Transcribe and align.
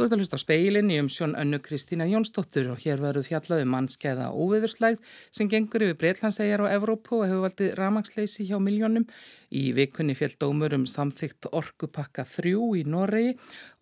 Þú 0.00 0.06
ert 0.06 0.14
að 0.14 0.20
hlusta 0.22 0.38
á 0.40 0.44
speilin 0.46 0.88
í 0.88 0.94
umsjón 0.96 1.34
önnu 1.36 1.58
Kristína 1.60 2.06
Jónsdóttur 2.08 2.70
og 2.72 2.78
hér 2.80 3.02
verður 3.02 3.26
fjallað 3.26 3.66
um 3.66 3.74
mannskeiða 3.74 4.30
óviðurslægð 4.32 5.10
sem 5.28 5.50
gengur 5.52 5.82
yfir 5.84 5.98
Breitlandsæjar 6.00 6.62
og 6.64 6.70
Evrópu 6.72 7.18
og 7.18 7.26
hefur 7.26 7.42
valdið 7.44 7.74
ramagsleysi 7.76 8.46
hjá 8.48 8.54
miljónum. 8.64 9.04
Í 9.52 9.74
vikunni 9.76 10.16
fjall 10.16 10.38
dómur 10.40 10.72
um 10.78 10.86
samþygt 10.88 11.50
orkupakka 11.52 12.24
þrjú 12.32 12.70
í 12.80 12.86
Noregi 12.88 13.34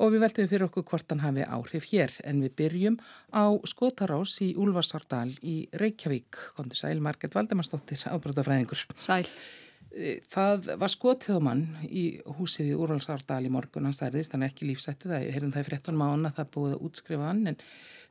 og 0.03 0.11
við 0.17 0.25
veltum 0.27 0.51
fyrir 0.51 0.67
okkur 0.67 0.89
hvort 0.91 1.15
hann 1.15 1.23
hafi 1.23 1.47
áhrif 1.47 1.87
hér 1.93 2.19
en 2.27 2.43
við 2.43 2.59
byrjum 2.65 2.99
á 3.31 3.55
Skotarás 3.63 4.41
í 4.43 4.57
Úlfarsárdal 4.59 5.39
í 5.39 5.69
Reykjavík. 5.71 6.43
Kondur 6.59 6.83
Sæl 6.83 6.99
Marget 6.99 7.39
Valdemarsdóttir, 7.39 8.03
ábrótafræðingur. 8.11 8.89
Sæl. 8.99 9.31
Eh, 9.99 10.23
það 10.31 10.71
var 10.79 10.93
skotið 10.93 11.39
á 11.39 11.41
mann 11.43 11.63
í 11.91 12.05
húsið 12.39 12.73
í 12.73 12.79
Úrvalsárdal 12.79 13.43
í 13.49 13.51
morgun, 13.51 13.89
hann 13.89 13.97
særðist, 13.97 14.35
hann 14.35 14.45
er 14.47 14.53
ekki 14.53 14.69
lífsættu 14.69 15.11
það, 15.11 15.25
ég 15.27 15.35
heyrðum 15.35 15.55
það 15.57 15.65
í 15.65 15.71
13 15.73 15.99
mánu 15.99 16.29
að 16.29 16.37
það 16.37 16.53
búið 16.55 16.75
að 16.77 16.85
útskrifa 16.87 17.27
hann, 17.27 17.41
en 17.51 17.59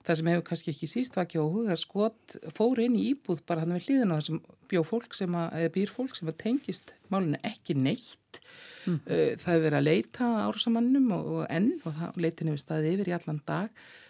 það 0.07 0.19
sem 0.19 0.29
hefur 0.31 0.45
kannski 0.49 0.73
ekki 0.73 0.89
síst 0.91 1.15
var 1.15 1.27
ekki 1.27 1.39
á 1.39 1.45
huga, 1.47 1.77
skot 1.79 2.35
fór 2.57 2.81
inn 2.83 2.97
í 2.99 3.05
íbúð 3.13 3.43
bara 3.47 3.63
hann 3.63 3.75
við 3.77 3.87
hlýðin 3.87 4.11
á 4.11 4.17
þessum 4.19 4.41
bjó 4.67 4.83
fólk 4.87 5.15
sem 5.15 5.37
að, 5.39 5.55
eða 5.61 5.73
býr 5.77 5.93
fólk 5.93 6.19
sem 6.19 6.31
að 6.31 6.39
tengist 6.43 6.91
málinu 7.13 7.39
ekki 7.47 7.77
neitt, 7.79 8.41
mm. 8.83 8.99
það 9.07 9.47
hefur 9.47 9.65
verið 9.69 9.79
að 9.79 9.87
leita 9.87 10.31
árusamannum 10.43 11.07
og, 11.15 11.31
og 11.37 11.47
enn 11.47 11.71
og 11.83 11.95
það 12.01 12.19
leitinu 12.25 12.57
við 12.57 12.63
staðið 12.65 12.97
yfir 12.97 13.13
í 13.13 13.15
allan 13.15 13.41
dag, 13.47 13.71
eh, 13.71 14.06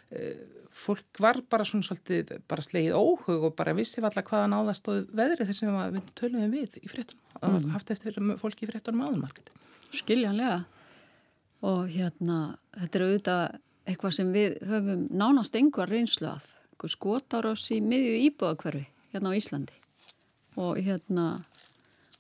fólk 0.78 1.20
var 1.20 1.40
bara 1.50 1.66
svona 1.68 1.86
svolítið 1.88 2.38
bara 2.48 2.64
slegið 2.64 2.96
óhug 2.96 3.48
og 3.50 3.56
bara 3.58 3.76
vissi 3.76 4.04
valla 4.04 4.24
hvaða 4.24 4.50
náðast 4.54 4.90
og 4.92 5.08
veðri 5.16 5.48
þess 5.50 5.66
að 5.68 5.98
við 5.98 6.12
töluðum 6.20 6.54
við 6.54 6.78
í 6.82 6.92
fréttunum, 6.92 7.24
mm. 7.42 7.70
haft 7.74 7.92
eftir 7.92 8.20
fólki 8.40 8.68
í 8.68 8.70
fréttunum 8.70 9.06
aðalmarketi. 9.08 9.56
Skiljanlega 9.96 10.62
og 11.68 11.88
hérna 11.92 12.58
þetta 12.78 13.00
er 13.00 13.08
auðvitað 13.08 13.44
eitthvað 13.88 14.16
sem 14.20 14.32
við 14.36 14.58
höfum 14.68 15.04
nánast 15.18 15.58
einhver 15.58 15.90
reynslu 15.90 16.30
af 16.30 16.54
skotar 16.86 17.48
oss 17.50 17.72
í 17.74 17.80
miðju 17.82 18.18
íbúðakverfi 18.28 18.86
hérna 19.14 19.34
á 19.34 19.38
Íslandi 19.40 19.78
og 20.62 20.78
hérna 20.84 21.28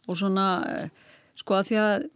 og 0.08 0.17
svona 0.17 0.47
sko 1.38 1.59
að 1.59 1.69
því 1.69 1.80
að 1.83 2.08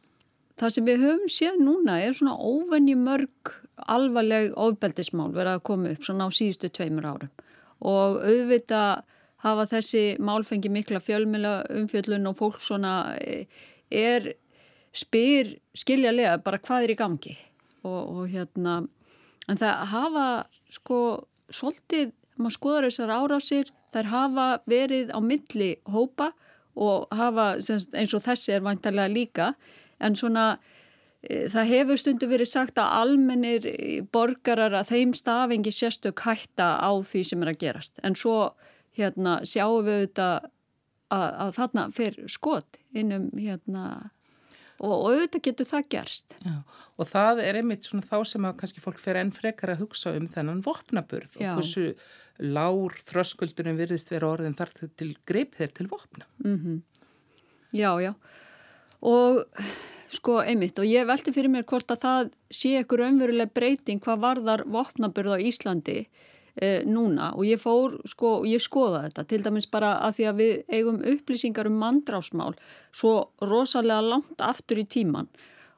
það 0.61 0.75
sem 0.75 0.87
við 0.87 1.05
höfum 1.05 1.31
séð 1.31 1.61
núna 1.65 1.97
er 2.03 2.13
svona 2.17 2.37
óvenni 2.37 2.95
mörg 2.99 3.55
alvarleg 3.89 4.51
ofbeldismál 4.59 5.31
verið 5.33 5.55
að 5.55 5.63
koma 5.69 5.93
upp 5.95 6.05
svona 6.05 6.27
á 6.27 6.29
síðustu 6.37 6.69
tveimur 6.69 7.07
árum. 7.07 7.31
Og 7.81 8.19
auðvita 8.21 8.81
hafa 9.41 9.65
þessi 9.71 10.03
málfengi 10.21 10.69
mikla 10.69 11.01
fjölmjöla 11.01 11.53
umfjöllun 11.79 12.29
og 12.29 12.37
fólk 12.37 12.61
svona 12.61 13.15
e, 13.17 13.47
er 13.89 14.35
spyr 14.93 15.55
skiljalega 15.77 16.37
bara 16.45 16.61
hvað 16.61 16.85
er 16.85 16.93
í 16.93 16.99
gangi. 16.99 17.35
Og, 17.81 18.01
og 18.21 18.23
hérna 18.29 18.83
en 19.49 19.57
það 19.57 19.85
hafa 19.95 20.27
sko 20.69 20.99
svolítið, 21.51 22.13
maður 22.37 22.57
skoðar 22.57 22.89
þessar 22.89 23.15
árásir 23.17 23.71
þær 23.91 24.11
hafa 24.11 24.47
verið 24.69 25.09
á 25.11 25.19
milli 25.25 25.73
hópa 25.89 26.31
og 26.79 27.09
hafa 27.11 27.55
eins 27.57 28.13
og 28.15 28.23
þessi 28.23 28.53
er 28.55 28.63
vantarlega 28.63 29.11
líka 29.11 29.47
en 30.01 30.15
svona 30.19 30.45
Eh, 31.21 31.47
það 31.53 31.69
hefur 31.69 31.99
stundu 32.01 32.29
verið 32.31 32.49
sagt 32.49 32.79
að 32.81 32.95
almennir 33.01 33.67
borgarar 34.13 34.73
að 34.79 34.95
þeim 34.95 35.11
stafingi 35.17 35.73
sérstök 35.73 36.23
hætta 36.25 36.73
á 36.81 36.91
því 37.05 37.21
sem 37.29 37.43
er 37.43 37.51
að 37.53 37.59
gerast. 37.61 38.01
En 38.05 38.17
svo 38.17 38.55
hérna, 38.97 39.39
sjáum 39.45 39.85
við 39.85 39.99
auðvitað 39.99 40.49
að, 41.11 41.27
að 41.45 41.53
þarna 41.59 41.85
fer 41.93 42.17
skot 42.31 42.81
innum 42.97 43.29
hérna 43.37 43.83
og, 44.81 44.89
og 44.89 45.05
auðvitað 45.11 45.45
getur 45.45 45.69
það 45.69 45.85
gerst. 45.93 46.35
Já, 46.41 46.57
og 46.97 47.11
það 47.11 47.43
er 47.45 47.61
einmitt 47.61 47.85
svona 47.85 48.09
þá 48.09 48.17
sem 48.33 48.49
að 48.49 48.57
kannski 48.63 48.83
fólk 48.83 49.03
fer 49.03 49.21
enn 49.21 49.35
frekar 49.35 49.75
að 49.75 49.85
hugsa 49.85 50.15
um 50.17 50.25
þennan 50.31 50.65
vopnaburð 50.65 51.37
Já. 51.37 51.51
og 51.53 51.61
hversu 51.61 51.91
lár 52.41 52.97
þröskuldunum 53.05 53.77
virðist 53.77 54.09
vera 54.09 54.33
orðin 54.33 54.57
þar 54.57 54.73
til 54.97 55.13
greip 55.29 55.53
þeir 55.59 55.77
til 55.77 55.85
vopna. 55.91 56.25
Mm 56.41 56.57
-hmm. 56.57 56.81
Já, 57.77 57.93
já. 58.01 58.13
Og 59.01 59.45
Sko 60.11 60.41
einmitt 60.43 60.79
og 60.81 60.89
ég 60.89 61.07
velti 61.07 61.31
fyrir 61.31 61.51
mér 61.53 61.63
hvort 61.67 61.93
að 61.93 62.03
það 62.03 62.33
sé 62.51 62.73
ekkur 62.81 63.05
umveruleg 63.05 63.53
breyting 63.55 64.01
hvað 64.03 64.23
varðar 64.25 64.65
vopnaburð 64.67 65.37
á 65.39 65.43
Íslandi 65.47 65.97
eh, 66.01 66.81
núna. 66.83 67.31
Og 67.37 67.47
ég 67.47 67.61
fór 67.61 67.95
sko 68.09 68.41
og 68.41 68.49
ég 68.49 68.63
skoða 68.63 69.05
þetta. 69.05 69.27
Til 69.29 69.41
dæmis 69.45 69.69
bara 69.71 69.93
að 70.03 70.17
því 70.17 70.27
að 70.27 70.41
við 70.41 70.53
eigum 70.67 71.01
upplýsingar 71.13 71.71
um 71.71 71.79
mandrásmál 71.79 72.57
svo 72.91 73.31
rosalega 73.39 74.03
langt 74.03 74.43
aftur 74.43 74.83
í 74.83 74.87
tíman 74.87 75.31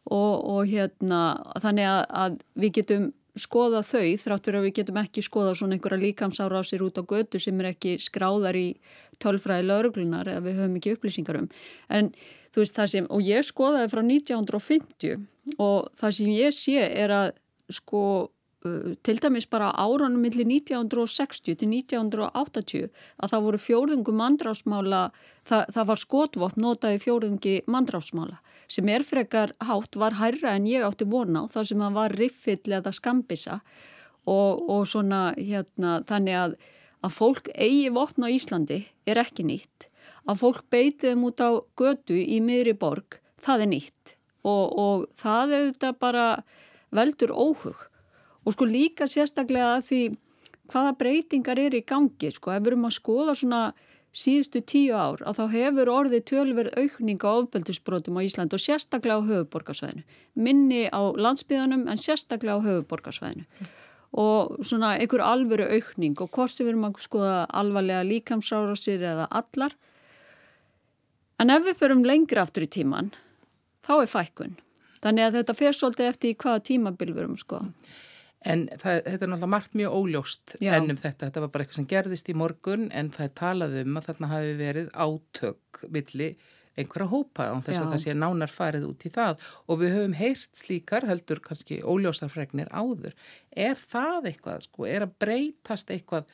og, 0.10 0.34
og 0.42 0.64
hérna 0.72 1.22
þannig 1.62 1.92
að, 1.92 2.02
að 2.24 2.40
við 2.60 2.80
getum 2.80 3.12
skoða 3.40 3.82
þau 3.86 4.14
þrátt 4.22 4.46
fyrir 4.46 4.60
að 4.60 4.68
við 4.68 4.76
getum 4.78 5.00
ekki 5.02 5.24
skoða 5.26 5.56
svona 5.58 5.78
einhverja 5.78 6.04
líkamsárásir 6.04 6.84
út 6.86 7.00
á 7.02 7.04
götu 7.10 7.42
sem 7.42 7.60
er 7.62 7.72
ekki 7.72 7.96
skráðar 8.02 8.58
í 8.60 8.68
tölfræði 9.24 9.66
lauruglunar 9.66 10.30
eða 10.30 10.44
við 10.46 10.60
höfum 10.62 10.78
ekki 10.78 10.94
upplýsingar 10.98 11.40
um. 11.42 11.48
En 11.90 12.12
þú 12.54 12.64
veist 12.64 12.78
það 12.78 12.92
sem, 12.94 13.10
og 13.10 13.26
ég 13.26 13.48
skoðaði 13.48 13.92
frá 13.92 14.04
1950 14.04 15.26
og 15.58 15.90
það 16.00 16.16
sem 16.20 16.32
ég 16.34 16.56
sé 16.56 16.86
er 16.88 17.14
að 17.14 17.34
sko 17.74 18.04
til 19.04 19.18
dæmis 19.20 19.48
bara 19.52 19.74
áranum 19.76 20.22
millir 20.24 20.48
1960 20.48 21.58
til 21.60 21.70
1980 21.70 22.86
að 23.20 23.34
það 23.34 23.46
voru 23.48 23.60
fjórðungu 23.60 24.14
mandrásmála, 24.16 25.02
það, 25.44 25.64
það 25.76 25.90
var 25.90 26.02
skotvopn 26.02 26.64
notaði 26.64 27.02
fjórðungi 27.04 27.56
mandrásmála 27.68 28.40
sem 28.72 28.88
er 28.90 29.04
frekar 29.04 29.52
hátt 29.68 29.98
var 30.00 30.16
hærra 30.22 30.56
en 30.56 30.70
ég 30.70 30.86
átti 30.88 31.08
vona 31.10 31.44
á 31.44 31.52
þar 31.52 31.68
sem 31.70 31.84
það 31.84 31.98
var 32.00 32.16
riffill 32.22 32.78
eða 32.80 32.94
skambisa 32.96 33.60
og, 34.24 34.64
og 34.72 34.88
svona 34.88 35.34
hérna 35.36 36.00
þannig 36.08 36.40
að, 36.40 36.56
að 37.04 37.18
fólk 37.18 37.52
eigi 37.56 37.90
vopn 37.92 38.24
á 38.24 38.30
Íslandi 38.32 38.80
er 39.04 39.20
ekki 39.20 39.44
nýtt 39.50 39.90
að 40.30 40.42
fólk 40.42 40.66
beitiðum 40.74 41.26
út 41.30 41.44
á 41.44 41.50
götu 41.80 42.18
í 42.18 42.40
miðri 42.44 42.76
borg, 42.80 43.20
það 43.44 43.66
er 43.66 43.72
nýtt. 43.74 44.14
Og, 44.44 44.66
og 44.76 45.08
það 45.20 45.56
þetta 45.56 45.94
bara 46.00 46.28
veldur 46.92 47.32
óhug. 47.32 47.88
Og 48.44 48.56
sko 48.56 48.68
líka 48.68 49.08
sérstaklega 49.08 49.78
að 49.78 49.88
því 49.88 50.02
hvaða 50.72 50.94
breytingar 51.00 51.60
er 51.60 51.76
í 51.78 51.84
gangi 51.88 52.32
sko, 52.34 52.52
ef 52.52 52.64
við 52.64 52.74
erum 52.74 52.88
að 52.90 52.98
skoða 52.98 53.36
svona 53.40 53.64
síðustu 54.14 54.62
tíu 54.62 54.94
ár 54.94 55.24
að 55.26 55.40
þá 55.40 55.46
hefur 55.54 55.90
orðið 55.90 56.26
tölverð 56.30 56.76
aukninga 56.78 57.30
á 57.30 57.34
ofbeldisbrotum 57.42 58.20
á 58.22 58.26
Ísland 58.26 58.54
og 58.54 58.62
sérstaklega 58.62 59.18
á 59.18 59.26
höfuborgarsvæðinu 59.26 60.04
minni 60.38 60.84
á 60.94 61.02
landsbyðanum 61.18 61.88
en 61.90 62.02
sérstaklega 62.02 62.62
á 62.62 62.66
höfuborgarsvæðinu 62.66 63.48
mm. 63.48 63.72
og 64.22 64.60
svona 64.62 64.94
einhver 65.00 65.26
alvöru 65.26 65.66
aukning 65.66 66.22
og 66.22 66.30
hvort 66.30 66.54
sem 66.54 66.68
við 66.68 66.76
erum 66.76 66.86
að 66.92 67.02
skoða 67.08 67.40
alvarlega 67.50 68.06
líkamsárásir 68.12 69.02
eða 69.02 69.26
allar 69.34 69.74
En 71.42 71.54
ef 71.54 71.66
við 71.66 71.80
förum 71.80 72.06
lengra 72.06 72.46
aftur 72.46 72.66
í 72.68 72.72
tíman, 72.72 73.12
þá 73.86 73.94
er 74.00 74.12
fækkun. 74.12 74.58
Þannig 75.04 75.26
að 75.28 75.38
þetta 75.40 75.56
fer 75.60 75.76
svolítið 75.76 76.10
eftir 76.10 76.36
hvaða 76.40 76.66
tímabil 76.70 77.12
við 77.12 77.24
erum 77.26 77.38
sko. 77.40 77.60
En 78.44 78.66
það, 78.68 78.98
þetta 79.06 79.14
er 79.14 79.30
náttúrulega 79.32 79.52
margt 79.54 79.78
mjög 79.80 79.94
óljóst 80.00 80.56
Já. 80.60 80.74
ennum 80.78 81.00
þetta. 81.00 81.30
Þetta 81.30 81.44
var 81.44 81.52
bara 81.54 81.64
eitthvað 81.64 81.80
sem 81.80 81.92
gerðist 81.92 82.32
í 82.32 82.36
morgun 82.36 82.90
en 82.92 83.12
það 83.12 83.26
er 83.26 83.38
talað 83.40 83.78
um 83.84 84.00
að 84.00 84.10
þarna 84.10 84.30
hafi 84.34 84.58
verið 84.60 84.90
átök 84.94 85.84
villi 85.96 86.30
einhverja 86.74 87.08
hópa 87.12 87.48
á 87.54 87.56
þess 87.62 87.78
Já. 87.78 87.84
að 87.84 87.92
það 87.94 88.02
sé 88.04 88.16
nánar 88.18 88.52
farið 88.52 88.88
út 88.90 89.06
í 89.06 89.12
það 89.14 89.44
og 89.70 89.80
við 89.84 89.94
höfum 89.94 90.18
heyrt 90.18 90.60
slíkar 90.60 91.08
heldur 91.08 91.42
kannski 91.44 91.80
óljósarfregnir 91.86 92.72
áður. 92.74 93.16
Er 93.52 93.80
það 93.80 94.32
eitthvað 94.32 94.68
sko? 94.68 94.88
Er 94.90 95.08
að 95.08 95.16
breytast 95.24 95.94
eitthvað 95.94 96.28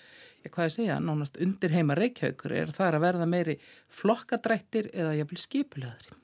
hvað 0.47 0.69
ég 0.69 0.75
segja, 0.77 0.99
nánast 1.03 1.37
undir 1.43 1.73
heima 1.75 1.97
reykjaukur, 1.99 2.53
er 2.55 2.71
það 2.75 2.97
að 2.97 3.05
verða 3.05 3.27
meiri 3.29 3.57
flokkadrættir 3.91 4.89
eða 4.93 5.17
jafnvel 5.17 5.43
skipulegðri? 5.43 6.15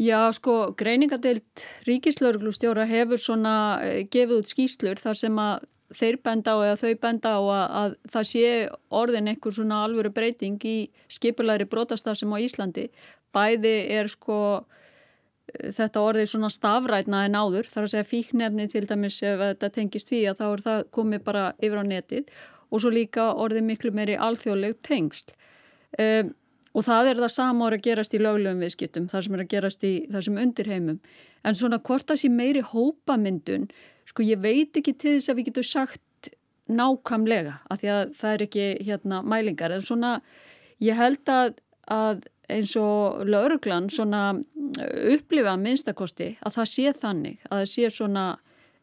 Já, 0.00 0.32
sko, 0.32 0.72
greiningadeilt 0.80 1.64
ríkislauglustjóra 1.84 2.86
hefur 2.88 3.20
svona 3.20 3.54
eh, 3.84 4.06
gefið 4.08 4.38
út 4.38 4.48
skýslur 4.52 5.00
þar 5.00 5.18
sem 5.20 5.40
að 5.40 5.66
þeir 5.92 6.20
benda 6.24 6.54
á 6.56 6.58
eða 6.64 6.76
þau 6.80 6.92
benda 7.02 7.32
á 7.36 7.40
að, 7.40 7.64
að 7.80 7.96
það 8.14 8.28
sé 8.30 8.52
orðin 9.00 9.30
einhver 9.32 9.56
svona 9.56 9.80
alvöru 9.84 10.12
breyting 10.14 10.60
í 10.64 10.76
skipulegri 11.10 11.66
brotastar 11.68 12.16
sem 12.16 12.32
á 12.32 12.38
Íslandi. 12.40 12.86
Bæði 13.34 13.74
er 13.98 14.08
sko 14.08 14.38
þetta 15.50 16.04
orðið 16.06 16.30
svona 16.30 16.50
stafrætna 16.54 17.24
en 17.26 17.36
áður, 17.36 17.68
þar 17.70 17.86
að 17.86 17.92
segja 17.94 18.08
fíknefni 18.08 18.68
til 18.70 18.86
dæmis 18.88 19.18
ef 19.26 19.42
þetta 19.42 19.70
tengist 19.74 20.12
því 20.12 20.22
að 20.30 20.40
þá 20.40 20.46
er 20.46 20.64
það 20.66 20.82
komið 20.96 21.24
bara 21.26 21.44
yfir 21.58 21.82
á 21.82 21.84
netið 21.90 22.32
og 22.70 22.82
svo 22.82 22.92
líka 22.94 23.30
orðið 23.34 23.66
miklu 23.66 23.92
meiri 23.94 24.18
alþjóðleg 24.18 24.78
tengst. 24.86 25.34
Um, 25.98 26.34
og 26.70 26.86
það 26.86 27.10
er 27.10 27.22
það 27.24 27.32
sama 27.34 27.66
orð 27.66 27.80
að 27.80 27.86
gerast 27.88 28.14
í 28.14 28.20
löglegum 28.22 28.62
viðskiptum, 28.62 29.08
það 29.10 29.24
sem 29.26 29.36
er 29.36 29.42
að 29.42 29.52
gerast 29.54 29.86
í 29.86 29.94
þessum 30.12 30.38
undirheimum. 30.38 31.00
En 31.42 31.58
svona 31.58 31.80
hvort 31.82 32.06
það 32.06 32.20
sé 32.22 32.30
meiri 32.30 32.62
hópamyndun, 32.62 33.66
sko 34.06 34.26
ég 34.26 34.42
veit 34.42 34.78
ekki 34.78 34.94
til 34.94 35.16
þess 35.16 35.32
að 35.32 35.40
við 35.40 35.50
getum 35.50 35.66
sagt 35.66 36.30
nákamlega, 36.70 37.56
af 37.66 37.80
því 37.82 37.90
að 37.90 38.12
það 38.20 38.36
er 38.36 38.44
ekki 38.46 38.68
hérna 38.86 39.22
mælingar, 39.26 39.74
en 39.74 39.82
svona 39.82 40.12
ég 40.78 40.98
held 40.98 41.32
að, 41.34 41.56
að 41.90 42.22
eins 42.50 42.76
og 42.78 43.24
lauruglan 43.26 43.88
svona 43.90 44.22
upplifa 45.10 45.56
minnstakosti 45.58 46.32
að 46.42 46.56
það 46.58 46.70
sé 46.74 46.94
þannig, 47.02 47.42
að 47.48 47.62
það 47.62 47.70
sé 47.74 47.90
svona 47.94 48.24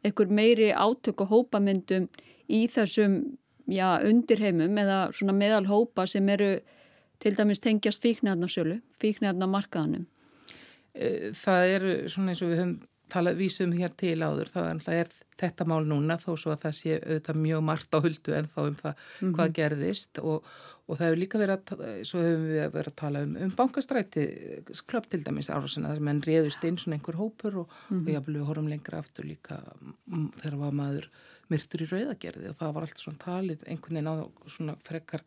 einhver 0.05 0.31
meiri 0.31 0.69
átök 0.75 1.23
og 1.25 1.31
hópamyndum 1.33 2.07
í 2.47 2.65
þessum 2.71 3.19
já, 3.67 3.87
undirheimum 4.07 4.77
eða 4.77 4.99
svona 5.11 5.35
meðal 5.37 5.65
hópa 5.69 6.07
sem 6.07 6.29
eru 6.29 6.59
til 7.19 7.33
dæmis 7.37 7.59
tengjast 7.63 8.03
fíknefnarsölu, 8.05 8.81
fíknefnamarkaðanum? 9.01 10.05
Eh, 10.93 11.31
það 11.37 11.73
eru 11.77 11.95
svona 12.09 12.33
eins 12.33 12.43
og 12.45 12.53
við 12.53 12.61
höfum 12.61 12.77
talað 13.11 13.39
vísum 13.39 13.71
hér 13.75 13.93
til 13.95 14.17
áður, 14.19 14.49
þá 14.51 14.89
er 14.91 15.11
þetta 15.39 15.67
mál 15.69 15.83
núna 15.87 16.17
þó 16.19 16.33
svo 16.35 16.51
að 16.53 16.65
það 16.65 16.73
sé 16.79 16.97
auðvitað 16.97 17.39
mjög 17.43 17.61
margt 17.69 17.95
á 17.95 17.99
huldu 18.03 18.33
en 18.35 18.49
þá 18.51 18.59
um 18.63 18.75
það 18.75 18.93
mm 18.97 19.03
-hmm. 19.21 19.35
hvað 19.37 19.53
gerðist 19.59 20.19
og, 20.19 20.49
og 20.87 20.97
það 20.97 21.05
hefur 21.05 21.21
líka 21.21 21.41
verið 21.41 21.55
að, 21.55 21.85
svo 22.09 22.23
hefum 22.25 22.47
við 22.49 22.73
verið 22.73 22.91
að 22.91 22.99
tala 23.03 23.23
um, 23.23 23.37
um 23.45 23.53
bankastræti, 23.61 24.25
klöpp 24.89 25.09
til 25.09 25.23
dæmis 25.23 25.49
árásina 25.49 25.93
þar 25.93 26.03
menn 26.09 26.21
réðust 26.25 26.67
inn 26.67 26.77
svona 26.77 26.97
einhver 26.97 27.19
hópur 27.21 27.57
og, 27.63 27.67
mm 27.89 27.97
-hmm. 27.97 28.07
og 28.07 28.13
jáfnveg 28.13 28.35
við 28.41 28.47
horfum 28.49 28.67
lengra 28.67 28.99
aftur 28.99 29.25
líka 29.25 29.61
þegar 30.41 30.57
var 30.57 30.73
maður 30.73 31.09
myrtur 31.53 31.85
í 31.85 31.89
rauðagerði 31.91 32.51
og 32.51 32.59
það 32.59 32.75
var 32.75 32.87
allt 32.87 33.03
svona 33.03 33.23
talið 33.23 33.65
einhvern 33.67 33.99
veginn 33.99 34.11
á 34.11 34.15
svona 34.51 34.77
frekar 34.87 35.25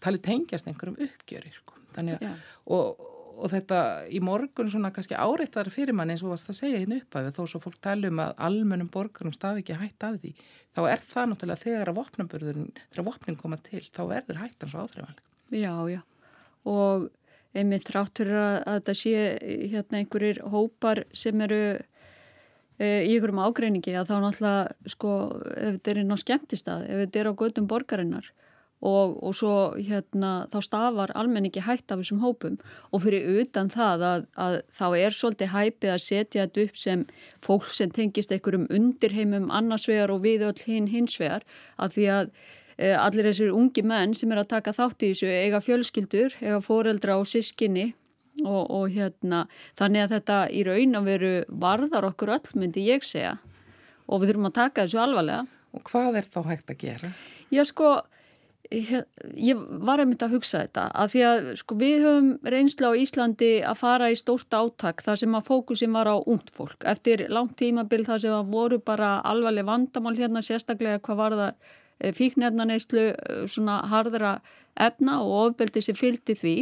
talið 0.00 0.26
tengjast 0.26 0.68
einhverjum 0.70 1.00
uppgjörir 1.06 1.56
sko. 1.56 1.78
þannig 1.94 2.20
að, 2.20 2.44
og 2.76 3.08
og 3.40 3.50
þetta 3.52 3.78
í 4.12 4.20
morgun 4.24 4.70
svona 4.70 4.90
kannski 4.94 5.16
áreittar 5.18 5.70
fyrir 5.72 5.96
mann 5.96 6.12
eins 6.12 6.24
og 6.24 6.34
varst 6.34 6.50
að 6.52 6.58
segja 6.60 6.80
hérna 6.82 7.00
upp 7.00 7.16
af 7.18 7.30
þó 7.36 7.42
svo 7.48 7.60
fólk 7.62 7.78
tala 7.82 8.10
um 8.10 8.22
að 8.22 8.34
almennum 8.48 8.90
borgarum 8.92 9.34
stafi 9.34 9.62
ekki 9.62 9.78
hætt 9.80 10.06
af 10.06 10.18
því 10.22 10.32
þá 10.76 10.82
er 10.82 11.04
það 11.06 11.30
náttúrulega 11.30 11.64
þegar 11.64 11.92
að 11.92 12.00
vopnabörðun 12.00 12.68
þegar 12.82 13.08
vopnin 13.08 13.40
koma 13.40 13.60
til 13.64 13.82
þá 13.86 14.02
verður 14.10 14.42
hættan 14.42 14.72
svo 14.72 14.84
áþreifanlega. 14.84 15.26
Já, 15.50 15.74
já 15.94 16.00
og 16.70 17.08
einmitt 17.56 17.90
rátt 17.94 18.20
fyrir 18.20 18.38
að, 18.38 18.56
að 18.60 18.80
þetta 18.80 18.96
sé 19.00 19.14
hérna 19.72 20.02
einhverjir 20.02 20.42
hópar 20.52 21.04
sem 21.16 21.46
eru 21.46 21.62
í 22.80 23.14
einhverjum 23.14 23.42
ágreiningi 23.44 23.96
að 23.98 24.08
þá 24.08 24.14
náttúrulega 24.24 24.92
sko 24.94 25.16
ef 25.52 25.74
þetta 25.74 25.90
er 25.92 25.98
inn 26.00 26.14
á 26.14 26.18
skemmtistað, 26.22 26.86
ef 26.86 27.02
þetta 27.04 27.20
er 27.20 27.28
á 27.28 27.32
gödum 27.42 27.68
borgarinnar 27.68 28.30
og, 28.80 29.18
og 29.22 29.34
svo 29.36 29.54
hérna 29.76 30.46
þá 30.52 30.58
stafar 30.64 31.12
almenningi 31.18 31.62
hætt 31.64 31.92
af 31.92 32.00
þessum 32.00 32.22
hópum. 32.24 32.56
Og 32.92 33.04
fyrir 33.04 33.42
utan 33.42 33.68
það 33.72 34.06
að, 34.10 34.24
að 34.40 34.56
þá 34.78 34.86
er 35.02 35.16
svolítið 35.16 35.52
hæpið 35.54 35.92
að 35.94 36.04
setja 36.06 36.46
þetta 36.46 36.64
upp 36.64 36.80
sem 36.80 37.04
fólk 37.44 37.68
sem 37.76 37.92
tengist 37.92 38.32
einhverjum 38.32 38.68
undirheimum 38.72 39.50
annarsvegar 39.52 40.14
og 40.14 40.24
við 40.24 40.46
öll 40.48 40.64
hinn 40.64 40.88
hinsvegar 40.92 41.44
að 41.76 41.96
því 41.98 42.08
að 42.16 42.34
e, 42.76 42.92
allir 42.96 43.30
þessir 43.30 43.54
ungi 43.56 43.84
menn 43.84 44.16
sem 44.16 44.32
er 44.32 44.42
að 44.42 44.52
taka 44.56 44.76
þátt 44.76 45.04
í 45.04 45.12
þessu 45.12 45.28
eiga 45.28 45.60
fjölskyldur, 45.64 46.38
eiga 46.40 46.60
foreldra 46.64 47.20
og 47.20 47.28
sískinni 47.28 47.90
og, 48.44 48.70
og 48.70 48.86
hérna 48.94 49.44
þannig 49.78 50.06
að 50.06 50.14
þetta 50.16 50.38
í 50.50 50.64
raun 50.68 51.00
að 51.00 51.10
veru 51.10 51.32
varðar 51.48 52.08
okkur 52.12 52.34
öll 52.36 52.60
myndi 52.60 52.86
ég 52.88 53.06
segja 53.06 53.38
og 54.10 54.22
við 54.22 54.32
þurfum 54.32 54.50
að 54.50 54.56
taka 54.58 54.86
þessu 54.86 55.02
alvarlega. 55.02 55.44
Og 55.70 55.84
hvað 55.86 56.16
er 56.18 56.26
þá 56.26 56.40
hægt 56.48 56.72
að 56.72 56.80
gera? 56.80 57.12
Já 57.54 57.62
sko 57.66 57.92
ég 58.70 59.62
var 59.82 59.98
einmitt 59.98 60.22
að 60.22 60.36
hugsa 60.36 60.60
þetta 60.62 60.84
að 60.94 61.12
því 61.12 61.22
að 61.26 61.48
sko, 61.58 61.76
við 61.80 62.04
höfum 62.04 62.28
reynsla 62.54 62.92
á 62.94 63.00
Íslandi 63.02 63.50
að 63.66 63.80
fara 63.80 64.10
í 64.12 64.18
stórt 64.18 64.54
áttak 64.54 65.02
þar 65.02 65.18
sem 65.18 65.34
að 65.34 65.48
fókusin 65.48 65.96
var 65.96 66.06
á 66.06 66.16
ungd 66.22 66.52
fólk 66.54 66.86
eftir 66.86 67.24
langt 67.34 67.56
tímabil 67.58 68.04
þar 68.06 68.22
sem 68.22 68.36
að 68.36 68.52
voru 68.54 68.78
bara 68.78 69.16
alvarleg 69.26 69.66
vandamál 69.66 70.14
hérna 70.18 70.42
sérstaklega 70.46 71.02
hvað 71.02 71.18
var 71.18 71.38
það 71.40 71.72
eh, 71.98 72.14
fíknefnaneyslu 72.14 73.06
eh, 73.10 73.42
svona 73.50 73.80
hardra 73.90 74.36
efna 74.78 75.18
og 75.24 75.34
ofbeldi 75.48 75.82
sem 75.82 75.98
fylgdi 75.98 76.38
því 76.38 76.54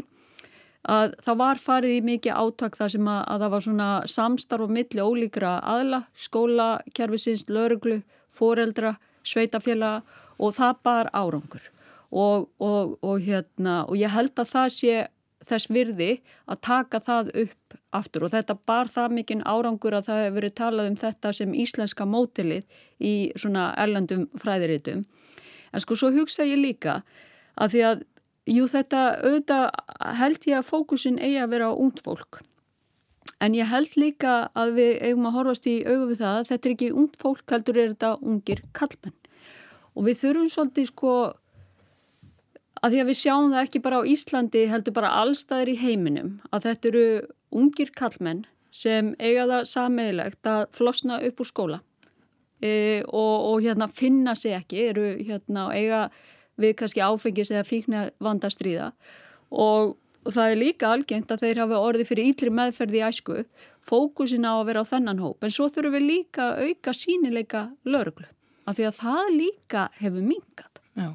að 0.87 1.17
það 1.25 1.41
var 1.41 1.61
farið 1.63 1.97
í 1.97 2.05
mikið 2.07 2.39
áttak 2.39 2.79
þar 2.79 2.95
sem 2.95 3.11
að, 3.11 3.21
að 3.27 3.43
það 3.43 3.53
var 3.55 3.67
svona 3.67 3.89
samstarf 4.07 4.67
og 4.69 4.75
milli 4.77 5.03
ólíkra 5.03 5.59
aðla, 5.67 6.05
skóla, 6.15 6.69
kervisins, 6.95 7.49
lauruglu, 7.49 8.03
foreldra, 8.31 8.95
sveitafélaga 9.27 10.03
og 10.39 10.55
það 10.57 10.83
bar 10.87 11.11
árangur 11.13 11.71
og, 12.11 12.49
og, 12.59 12.99
og, 13.03 13.21
hérna, 13.21 13.83
og 13.89 13.99
ég 13.99 14.13
held 14.15 14.39
að 14.39 14.53
það 14.55 14.75
sé 14.77 14.99
þess 15.49 15.71
virði 15.71 16.11
að 16.51 16.61
taka 16.67 17.01
það 17.05 17.31
upp 17.45 17.77
aftur 17.95 18.27
og 18.27 18.33
þetta 18.35 18.57
bar 18.69 18.91
það 18.93 19.15
mikinn 19.17 19.45
árangur 19.49 19.97
að 19.97 20.09
það 20.09 20.23
hefur 20.23 20.37
verið 20.39 20.55
talað 20.61 20.91
um 20.91 20.99
þetta 20.99 21.33
sem 21.37 21.55
íslenska 21.55 22.07
mótilið 22.09 22.81
í 22.99 23.15
svona 23.39 23.71
erlandum 23.81 24.27
fræðiritum. 24.39 25.05
En 25.73 25.85
sko 25.85 25.97
svo 25.97 26.11
hugsa 26.13 26.47
ég 26.49 26.61
líka 26.61 27.03
að 27.57 27.75
því 27.75 27.85
að 27.91 28.05
jú 28.49 28.69
þetta 28.71 29.03
auðvitað 29.23 29.65
held 30.19 30.47
ég 30.49 30.59
að 30.59 30.69
fókusin 30.69 31.19
eigi 31.21 31.41
að 31.43 31.53
vera 31.55 31.71
á 31.71 31.75
ungd 31.75 32.03
fólk. 32.05 32.41
En 33.39 33.55
ég 33.55 33.69
held 33.71 33.95
líka 34.01 34.49
að 34.59 34.75
við 34.81 34.93
eigum 35.07 35.29
að 35.31 35.37
horfast 35.37 35.69
í 35.71 35.77
auðu 35.87 36.09
við 36.11 36.23
það 36.23 36.39
að 36.39 36.49
þetta 36.49 36.69
er 36.69 36.75
ekki 36.75 36.89
ungd 37.03 37.19
fólk, 37.21 37.45
heldur 37.53 37.79
er 37.79 37.93
þetta 37.93 38.15
ungir 38.19 38.63
kallmenn. 38.75 39.19
Og 39.95 40.09
við 40.09 40.21
þurfum 40.23 40.51
svolítið 40.53 40.89
sko 40.91 41.13
að 42.83 42.95
því 42.95 43.03
að 43.03 43.11
við 43.11 43.19
sjáum 43.21 43.53
það 43.53 43.65
ekki 43.65 43.83
bara 43.85 43.99
á 44.01 44.09
Íslandi 44.13 44.63
heldur 44.71 44.97
bara 44.97 45.15
allstaðir 45.23 45.73
í 45.73 45.81
heiminum 45.83 46.33
að 46.51 46.69
þetta 46.69 46.91
eru 46.91 47.05
ungir 47.59 47.93
kallmenn 47.97 48.45
sem 48.75 49.15
eiga 49.19 49.47
það 49.49 49.69
sameigilegt 49.73 50.51
að 50.51 50.65
flosna 50.77 51.21
upp 51.27 51.43
úr 51.43 51.49
skóla 51.49 51.79
e, 52.63 53.03
og, 53.07 53.37
og 53.51 53.63
hérna 53.65 53.89
finna 53.91 54.35
sig 54.39 54.55
ekki, 54.59 54.85
eru 54.93 55.09
hérna 55.17 55.69
eiga 55.75 56.03
við 56.61 56.77
kannski 56.83 57.05
áfengis 57.05 57.53
eða 57.55 57.65
fíkna 57.69 58.05
vandastriða 58.25 58.93
og, 59.51 59.97
og 60.25 60.35
það 60.35 60.53
er 60.53 60.63
líka 60.63 60.93
algengt 60.93 61.35
að 61.35 61.45
þeir 61.47 61.63
hafa 61.65 61.83
orði 61.91 62.09
fyrir 62.09 62.33
ílri 62.33 62.55
meðferði 62.55 63.01
í 63.01 63.05
æsku 63.09 63.43
fókusin 63.89 64.49
á 64.49 64.59
að 64.59 64.67
vera 64.71 64.85
á 64.85 64.91
þennan 64.91 65.23
hóp 65.25 65.47
en 65.47 65.55
svo 65.55 65.71
þurfum 65.73 65.99
við 65.99 66.09
líka 66.09 66.51
að 66.51 66.69
auka 66.69 66.97
sínileika 66.97 67.67
lörglu 67.89 68.29
af 68.69 68.77
því 68.77 68.89
að 68.91 68.99
það 69.03 69.37
líka 69.37 69.91
hefur 70.01 70.33
mingat 70.33 70.83
Já 70.99 71.13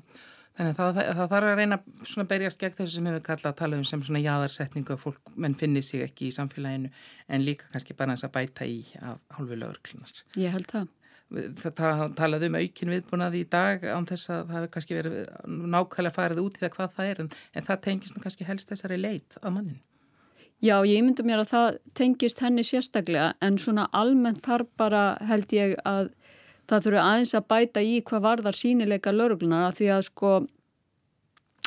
Þannig 0.53 0.69
að 0.69 0.77
það, 0.77 0.97
það, 1.17 1.27
þarf 1.31 1.47
að 1.47 1.55
reyna 1.57 1.77
að 2.21 2.27
berjast 2.29 2.59
gegn 2.61 2.75
þessu 2.77 2.93
sem 2.93 3.07
hefur 3.09 3.23
kallað 3.25 3.49
að 3.49 3.55
tala 3.57 3.77
um 3.79 3.85
sem 3.89 4.01
svona 4.05 4.19
jáðarsetningu 4.21 4.93
að 4.93 4.99
fólk 5.01 5.31
menn 5.41 5.55
finnir 5.57 5.85
sig 5.85 6.03
ekki 6.05 6.27
í 6.27 6.35
samfélaginu 6.35 6.91
en 7.33 7.45
líka 7.45 7.69
kannski 7.71 7.95
bara 7.97 8.13
þess 8.13 8.27
að 8.27 8.33
bæta 8.35 8.67
í 8.69 8.75
af 9.01 9.17
hálfu 9.33 9.57
lögurklunar. 9.57 10.21
Ég 10.37 10.53
held 10.53 10.69
það. 10.69 10.91
Það 11.33 12.03
talaði 12.17 12.49
um 12.51 12.59
aukin 12.59 12.91
viðbúnað 12.93 13.39
í 13.39 13.43
dag 13.49 13.85
án 13.89 14.05
þess 14.09 14.29
að 14.29 14.43
það 14.43 14.57
hefur 14.57 14.71
kannski 14.75 14.97
verið 14.99 15.15
nákvæmlega 15.47 16.17
farið 16.17 16.43
út 16.43 16.59
í 16.59 16.63
það 16.63 16.75
hvað 16.75 16.93
það 16.97 17.09
er 17.09 17.21
en, 17.23 17.31
en 17.53 17.67
það 17.69 17.81
tengist 17.87 18.21
kannski 18.21 18.47
helst 18.47 18.69
þessari 18.69 18.99
leit 19.01 19.37
að 19.41 19.55
mannin. 19.55 19.81
Já, 20.63 20.77
ég 20.87 21.03
myndi 21.03 21.25
mér 21.27 21.41
að 21.43 21.49
það 21.51 21.77
tengist 21.99 22.39
henni 22.39 22.63
sérstaklega 22.63 23.33
en 23.43 23.57
svona 23.59 23.89
almennt 23.91 24.45
þarf 24.45 24.69
bara 24.79 25.01
held 25.27 25.51
ég 25.51 25.73
að 25.83 26.13
það 26.69 26.85
þurfu 26.85 27.01
aðeins 27.03 27.33
að 27.35 27.47
bæta 27.51 27.83
í 27.83 27.95
hvað 28.07 28.25
varðar 28.27 28.59
sínileika 28.59 29.11
lauruglunar 29.11 29.67
að 29.67 29.81
því 29.81 29.89
að 29.97 30.05
sko 30.07 30.33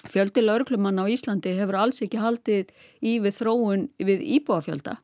fjöldi 0.07 0.45
lauruglumann 0.45 1.03
á 1.03 1.05
Íslandi 1.13 1.53
hefur 1.59 1.81
alls 1.83 2.01
ekki 2.05 2.23
haldið 2.23 2.73
í 3.05 3.19
við 3.25 3.37
þróun 3.41 3.89
við 3.99 4.25
íbúafjölda 4.39 4.97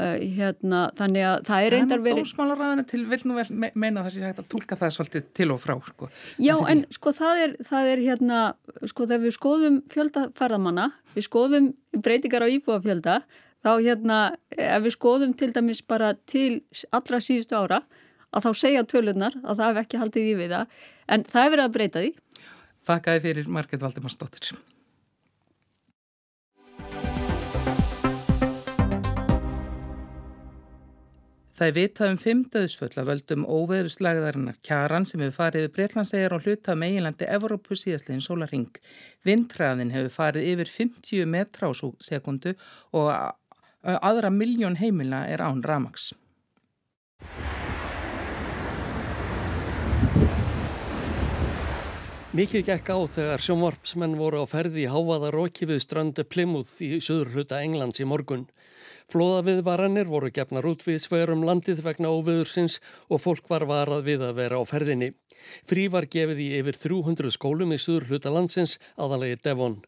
uh, 0.00 0.16
hérna, 0.36 0.82
þannig 0.98 1.26
að 1.28 1.44
það 1.48 1.66
er 1.66 1.74
reyndar 1.76 2.02
verið 2.04 2.22
Dómsmálaræðinu 2.22 2.84
til 2.90 3.02
vil 3.10 3.20
nú 3.28 3.38
vel 3.38 3.70
meina 3.74 4.04
þessi 4.06 4.24
hægt 4.24 4.42
að 4.42 4.50
tólka 4.54 4.78
það 4.80 4.94
svolítið 4.96 5.28
til 5.38 5.48
og 5.54 5.62
frá 5.62 5.74
sko. 5.88 6.10
Já 6.42 6.54
en 6.72 6.84
sko 6.94 7.14
það 7.16 7.44
er, 7.46 7.54
það 7.70 7.92
er 7.92 8.04
hérna 8.06 8.42
sko 8.82 9.06
þegar 9.06 9.24
við 9.26 9.36
skoðum 9.38 9.80
fjöldaferðamanna 9.92 10.88
við 11.16 11.28
skoðum 11.28 11.72
breytingar 11.98 12.46
á 12.46 12.52
íbúafjölda 12.56 13.18
þá 13.62 13.72
hérna 13.78 14.20
ef 14.56 14.86
við 14.86 14.96
skoðum 14.96 15.36
til 15.38 15.52
dæmis 15.54 15.82
bara 15.86 16.14
til 16.26 16.62
allra 16.90 17.22
síðustu 17.22 17.58
ára 17.58 17.82
að 18.32 18.48
þá 18.48 18.50
segja 18.64 18.84
tölunar 18.88 19.36
að 19.42 19.60
það 19.60 19.66
hef 19.68 19.80
ekki 19.84 20.02
haldið 20.02 20.28
í 20.30 20.36
við 20.40 20.54
það. 20.56 20.76
En 21.12 21.24
það 21.28 21.42
hefur 21.44 21.56
verið 21.56 21.66
að 21.66 21.74
breyta 21.76 22.04
því. 22.04 22.12
Þakkaði 22.88 23.24
fyrir 23.26 23.50
Marget 23.52 23.84
Valdimarsdóttir 23.84 24.54
Það 31.62 31.68
er 31.70 31.74
vitað 31.76 32.08
um 32.10 32.16
fimm 32.18 32.38
döðsföll 32.50 32.94
að 32.98 33.06
völdum 33.06 33.42
óveðurslagðarinnar 33.46 34.56
kjaran 34.66 35.04
sem 35.06 35.20
hefur 35.22 35.36
farið 35.36 35.66
yfir 35.68 35.72
Breitlandsegar 35.76 36.32
og 36.34 36.42
hluta 36.42 36.74
meginlandi 36.74 37.28
Evrópu 37.30 37.76
síðastlegin 37.78 38.24
sólaring. 38.24 38.80
Vindræðin 39.22 39.92
hefur 39.94 40.10
farið 40.10 40.48
yfir 40.56 40.72
50 40.72 41.28
metra 41.30 41.70
á 41.70 41.72
sekundu 42.02 42.56
og 42.98 43.12
aðra 43.94 44.32
miljón 44.34 44.74
heimila 44.80 45.20
er 45.30 45.38
án 45.46 45.62
ramaks. 45.62 46.08
Mikið 52.34 52.66
gekk 52.72 52.90
á 52.90 52.98
þegar 53.20 53.46
sjónvarpsmenn 53.46 54.18
voru 54.18 54.42
á 54.42 54.50
ferði 54.50 54.88
í 54.88 54.90
hávaða 54.90 55.30
róki 55.30 55.70
við 55.70 55.84
ströndu 55.86 56.26
Plymouth 56.26 56.82
í 56.82 56.96
söður 56.98 57.36
hluta 57.36 57.62
Englands 57.62 58.02
í 58.02 58.10
morgun. 58.10 58.48
Flóðaviðvaranir 59.10 60.10
voru 60.10 60.30
gefnar 60.34 60.66
út 60.68 60.84
við 60.86 61.00
sverum 61.02 61.42
landið 61.46 61.82
vegna 61.82 62.12
óviðursins 62.12 62.78
og 63.08 63.22
fólk 63.24 63.50
var 63.50 63.66
varað 63.66 64.06
við 64.06 64.26
að 64.28 64.38
vera 64.38 64.60
á 64.60 64.62
ferðinni. 64.68 65.12
Frí 65.66 65.88
var 65.90 66.06
gefið 66.06 66.42
í 66.44 66.48
yfir 66.60 66.78
300 66.86 67.32
skólum 67.34 67.74
í 67.74 67.80
söður 67.82 68.10
hluta 68.10 68.30
landsins, 68.30 68.78
aðalegi 68.96 69.40
Devon. 69.42 69.80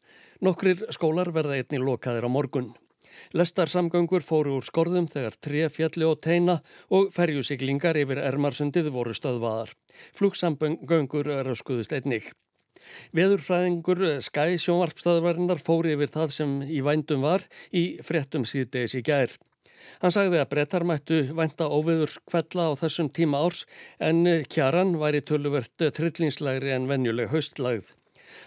Nokkrir 0.43 0.83
skólar 0.91 1.31
verða 1.35 1.61
einni 1.61 1.79
lokaðir 1.79 2.27
á 2.27 2.31
morgun. 2.31 2.73
Lestarsamgöngur 3.39 4.25
fóru 4.27 4.57
úr 4.59 4.67
skorðum 4.67 5.07
þegar 5.11 5.37
tre 5.47 5.69
fjalli 5.71 6.09
og 6.09 6.21
teina 6.27 6.59
og 6.91 7.13
ferjusiklingar 7.15 7.99
yfir 8.01 8.21
Ermarsundið 8.25 8.91
voru 8.95 9.15
stöðvaðar. 9.15 9.71
Flugsamgöngur 10.19 11.31
röskuðust 11.47 11.95
einnig. 11.95 12.33
Veðurfræðingur 13.17 14.05
Skæ 14.25 14.59
sjónvarpstöðvarinnar 14.67 15.63
fóri 15.63 15.95
yfir 15.97 16.13
það 16.15 16.37
sem 16.37 16.55
í 16.67 16.81
vændum 16.85 17.25
var 17.27 17.47
í 17.73 17.85
fréttum 18.05 18.47
síðdeis 18.49 18.97
í 18.99 19.03
gær. 19.07 19.35
Hann 20.03 20.15
sagði 20.15 20.41
að 20.41 20.51
brettar 20.53 20.85
mættu 20.89 21.21
vænta 21.37 21.69
óviður 21.69 22.17
kvella 22.31 22.71
á 22.71 22.73
þessum 22.81 23.11
tíma 23.15 23.43
árs 23.45 23.65
en 24.03 24.25
kjaran 24.51 24.97
væri 25.01 25.21
töluvert 25.25 25.87
trillingslegri 25.97 26.73
en 26.75 26.89
venjuleg 26.91 27.31
haustlagð. 27.33 27.93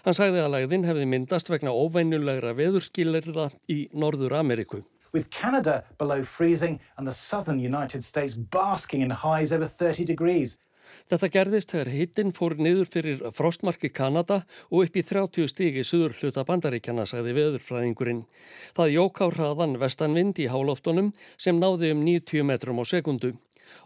Hann 0.04 0.16
sagði 0.16 0.42
að 0.44 0.52
lagðin 0.54 0.86
hefði 0.86 1.08
myndast 1.08 1.50
vegna 1.50 1.72
óvenjulegra 1.74 2.54
veðurskilirða 2.58 3.50
í 3.70 3.88
Norður 3.92 4.38
Ameríku. 4.40 4.84
With 5.12 5.30
Canada 5.30 5.84
below 5.98 6.22
freezing 6.22 6.80
and 6.96 7.06
the 7.06 7.12
southern 7.12 7.58
United 7.58 8.04
States 8.04 8.36
basking 8.36 9.02
in 9.02 9.10
highs 9.10 9.52
over 9.52 9.66
30 9.66 10.04
degrees. 10.04 10.58
Þetta 11.08 11.30
gerðist 11.34 11.74
þegar 11.74 11.90
hittin 11.94 12.32
fór 12.36 12.56
niður 12.58 12.88
fyrir 12.92 13.24
frostmarki 13.34 13.90
Kanada 13.94 14.42
og 14.68 14.86
upp 14.86 14.96
í 14.98 15.04
30 15.06 15.50
stígi 15.52 15.84
suður 15.86 16.16
hluta 16.20 16.44
bandaríkjana, 16.48 17.06
sagði 17.08 17.36
veðurfræðingurinn. 17.38 18.24
Það 18.76 18.94
jók 18.94 19.22
á 19.24 19.26
hraðan 19.32 19.78
vestanvind 19.82 20.40
í 20.42 20.48
hálóftunum 20.52 21.12
sem 21.36 21.60
náði 21.60 21.92
um 21.96 22.04
90 22.06 22.48
metrum 22.48 22.82
á 22.82 22.84
sekundu. 22.88 23.34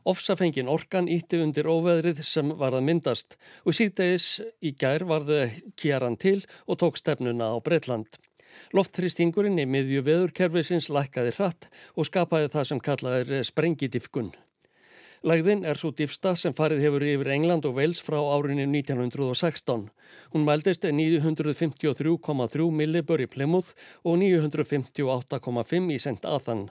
Ofsafengin 0.06 0.70
orkan 0.70 1.08
ítti 1.10 1.40
undir 1.42 1.68
óveðrið 1.70 2.22
sem 2.26 2.52
var 2.58 2.76
að 2.76 2.86
myndast 2.88 3.36
og 3.66 3.76
síðdegis 3.78 4.26
í 4.62 4.74
gær 4.78 5.06
varði 5.08 5.44
kjaran 5.78 6.18
til 6.18 6.40
og 6.66 6.78
tók 6.82 7.00
stefnuna 7.00 7.50
á 7.54 7.56
Breitland. 7.64 8.20
Loftþrýstingurinn 8.76 9.60
í 9.62 9.66
miðju 9.68 10.04
veðurkerfisins 10.06 10.90
lækkaði 10.92 11.36
hratt 11.38 11.68
og 11.96 12.08
skapaði 12.08 12.52
það 12.52 12.68
sem 12.70 12.82
kallaði 12.88 13.44
sprengidifkun. 13.48 14.32
Lægðin 15.22 15.60
er 15.62 15.78
svo 15.78 15.92
diffsta 15.94 16.32
sem 16.34 16.54
farið 16.58 16.80
hefur 16.82 17.04
yfir 17.06 17.28
England 17.30 17.66
og 17.68 17.76
Wales 17.76 18.00
frá 18.02 18.16
árinu 18.18 18.64
1916. 18.66 19.84
Hún 20.34 20.46
mældist 20.48 20.82
953,3 20.82 22.66
millibur 22.74 23.22
í 23.22 23.28
Plymouth 23.30 23.70
og 24.02 24.18
958,5 24.18 25.92
í 25.94 25.98
St. 26.02 26.26
Athan. 26.26 26.64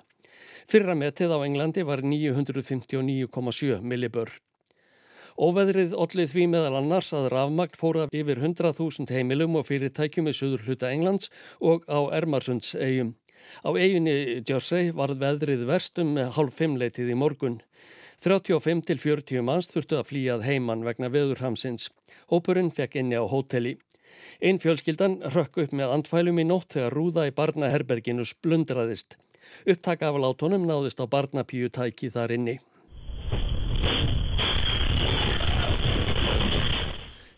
Fyrra 0.68 0.98
metið 1.00 1.32
á 1.32 1.40
Englandi 1.48 1.86
var 1.88 2.04
959,7 2.04 3.80
millibur. 3.88 4.36
Óveðrið 5.40 5.96
ollið 5.96 6.36
því 6.36 6.50
meðal 6.52 6.82
annars 6.82 7.14
að 7.16 7.30
rafmagn 7.32 7.80
fóra 7.80 8.10
yfir 8.12 8.44
100.000 8.44 9.16
heimilum 9.16 9.56
og 9.62 9.70
fyrirtækjum 9.72 10.28
í 10.28 10.36
söður 10.36 10.68
hluta 10.68 10.92
Englands 10.92 11.32
og 11.64 11.88
á 11.88 12.04
Ermarsunds 12.20 12.76
eigum. 12.76 13.16
Á 13.64 13.72
eiginni 13.80 14.44
Jersey 14.44 14.92
varð 14.92 15.24
veðrið 15.24 15.64
verstum 15.72 16.12
með 16.20 16.36
hálf 16.36 16.60
fimmleitið 16.60 17.16
í 17.16 17.18
morgun. 17.18 17.62
35 18.22 18.84
til 18.86 19.00
40 19.02 19.42
manns 19.42 19.68
þurftu 19.72 19.98
að 19.98 20.10
flýjað 20.12 20.44
heimann 20.46 20.84
vegna 20.86 21.08
veðurhamsins. 21.10 21.88
Hópurinn 22.30 22.70
fekk 22.70 23.00
inni 23.02 23.18
á 23.18 23.26
hóteli. 23.26 23.80
Einn 24.46 24.62
fjölskyldan 24.62 25.18
rökk 25.34 25.58
upp 25.64 25.74
með 25.74 25.96
andfælum 25.96 26.38
í 26.38 26.46
nótt 26.46 26.76
þegar 26.76 26.94
rúða 26.94 27.26
í 27.26 27.34
barnaherberginu 27.34 28.28
splundraðist. 28.30 29.18
Upptaka 29.66 30.12
af 30.14 30.22
látonum 30.22 30.70
náðist 30.70 31.02
á 31.02 31.10
barnapíu 31.10 31.74
tæki 31.74 32.14
þar 32.14 32.36
inni. 32.38 32.60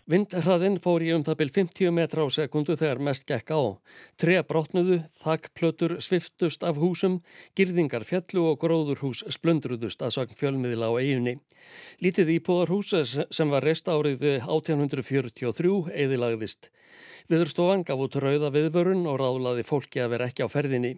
Vindhraðinn 0.03 0.81
fór 0.83 0.99
í 0.99 1.13
um 1.15 1.21
það 1.23 1.37
byrj 1.39 1.51
50 1.55 1.91
metra 1.95 2.25
á 2.25 2.27
sekundu 2.35 2.75
þegar 2.75 2.99
mest 3.07 3.23
gekk 3.23 3.53
á. 3.55 3.79
Tre 4.19 4.41
brotnuðu, 4.43 4.97
þakkplötur 5.23 5.93
sviftust 6.03 6.65
af 6.67 6.75
húsum, 6.81 7.21
girðingar 7.55 8.03
fjallu 8.03 8.49
og 8.49 8.57
gróðurhús 8.65 9.21
splundruðust 9.31 10.03
að 10.03 10.11
sagn 10.17 10.35
fjölmiðla 10.35 10.91
á 10.91 10.99
eiginni. 10.99 11.37
Lítið 12.03 12.33
íbúðarhús 12.35 12.91
sem 13.31 13.55
var 13.55 13.63
reist 13.63 13.87
árið 13.87 14.27
1843 14.43 15.95
eðilagðist. 15.95 16.67
Viðurstofan 17.31 17.87
gaf 17.87 18.03
út 18.03 18.19
rauða 18.19 18.51
viðvörun 18.51 19.07
og 19.07 19.21
ráðlaði 19.23 19.63
fólki 19.63 20.03
að 20.03 20.17
vera 20.17 20.27
ekki 20.27 20.43
á 20.43 20.51
ferðinni. 20.51 20.97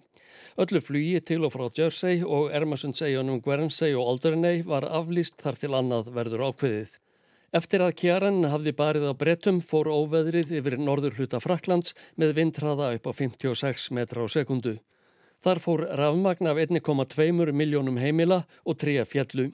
Öllu 0.58 0.82
flugi 0.82 1.22
til 1.22 1.44
og 1.46 1.54
frá 1.54 1.70
Jersey 1.70 2.26
og 2.26 2.50
Ermasundssegjunum 2.58 3.46
Guernsey 3.46 3.94
og 3.94 4.16
Alderney 4.16 4.66
var 4.66 4.90
aflýst 4.90 5.38
þar 5.46 5.62
til 5.62 5.76
annað 5.78 6.16
verður 6.18 6.50
ákveðið. 6.50 7.02
Eftir 7.56 7.80
að 7.80 7.94
kjaran 8.02 8.44
hafði 8.52 8.72
barið 8.76 9.04
á 9.08 9.14
brettum 9.16 9.62
fór 9.64 9.88
óveðrið 9.88 10.50
yfir 10.58 10.74
norður 10.76 11.14
hluta 11.16 11.40
Fraklands 11.40 11.94
með 12.20 12.34
vindhraða 12.36 12.90
upp 12.98 13.06
á 13.08 13.12
56 13.16 13.86
metra 13.96 14.26
á 14.26 14.28
sekundu. 14.28 14.74
Þar 15.40 15.62
fór 15.64 15.84
rafmagn 15.96 16.50
af 16.52 16.60
1,2 16.60 17.54
miljónum 17.56 18.00
heimila 18.02 18.42
og 18.66 18.76
3 18.82 19.06
fjallu. 19.08 19.54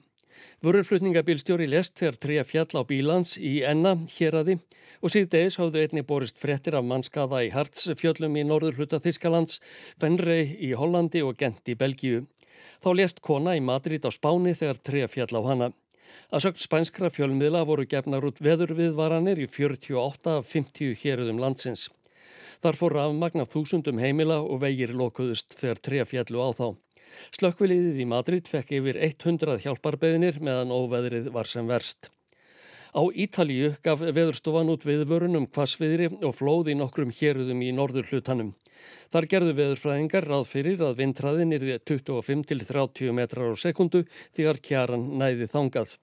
Vörurflutningabílstjóri 0.66 1.68
lest 1.70 1.94
þegar 2.00 2.18
3 2.26 2.46
fjall 2.48 2.74
á 2.74 2.82
bílans 2.88 3.36
í 3.38 3.52
enna 3.62 3.94
hér 4.16 4.40
aði 4.40 4.56
og 4.98 5.14
síðdeis 5.14 5.60
hafðu 5.60 5.84
einni 5.84 6.02
borist 6.02 6.40
frettir 6.42 6.74
af 6.74 6.88
mannskaða 6.88 7.44
í 7.46 7.52
Hartsfjöllum 7.54 8.34
í 8.40 8.42
norður 8.48 8.80
hluta 8.80 8.98
Þískalands, 9.04 9.60
Fenrei 9.94 10.56
í 10.58 10.72
Hollandi 10.74 11.22
og 11.22 11.38
Gent 11.38 11.70
í 11.70 11.78
Belgíu. 11.78 12.24
Þá 12.82 12.90
lest 12.98 13.22
kona 13.22 13.54
í 13.54 13.62
Madrid 13.62 14.02
á 14.02 14.10
Spáni 14.10 14.56
þegar 14.58 14.82
3 14.90 15.06
fjall 15.14 15.38
á 15.38 15.42
hana. 15.52 15.70
Að 16.32 16.44
sögt 16.46 16.62
spænskra 16.62 17.10
fjölmiðla 17.12 17.64
voru 17.68 17.84
gefnar 17.88 18.24
út 18.28 18.40
veðurviðvaranir 18.44 19.42
í 19.42 19.48
48 19.50 20.38
af 20.38 20.48
50 20.52 20.94
héruðum 21.02 21.42
landsins. 21.42 21.88
Þar 22.62 22.78
fór 22.78 22.96
rafmagn 22.98 23.42
af 23.42 23.50
þúsundum 23.52 23.98
heimila 23.98 24.38
og 24.40 24.62
vegir 24.62 24.94
lokuðust 24.94 25.58
þegar 25.58 25.82
treja 25.82 26.08
fjallu 26.08 26.46
á 26.46 26.50
þá. 26.54 26.66
Slökkviliðið 27.36 28.02
í 28.04 28.08
Madrid 28.08 28.48
fekk 28.48 28.74
yfir 28.78 28.98
100 29.02 29.60
hjálparbeðinir 29.66 30.38
meðan 30.40 30.74
óveðrið 30.74 31.32
var 31.34 31.50
sem 31.50 31.68
verst. 31.68 32.12
Á 32.92 33.02
Ítalíu 33.08 33.70
gaf 33.80 34.02
veðurstofan 34.04 34.68
út 34.68 34.82
viðvörunum 34.84 35.46
hvasviðri 35.48 36.10
og 36.28 36.34
flóð 36.36 36.74
í 36.74 36.76
nokkrum 36.76 37.12
héruðum 37.16 37.62
í 37.64 37.70
norður 37.72 38.10
hlutanum. 38.10 38.50
Þar 39.08 39.26
gerðu 39.32 39.54
veðurfræðingar 39.56 40.26
ráð 40.28 40.44
fyrir 40.50 40.82
að 40.84 40.98
vindræðin 41.00 41.54
er 41.56 41.64
því 41.64 41.78
25-30 41.88 43.14
metrar 43.16 43.48
á 43.48 43.56
sekundu 43.56 44.02
þegar 44.36 44.60
kjaran 44.68 45.06
næði 45.22 45.48
þangað. 45.54 45.94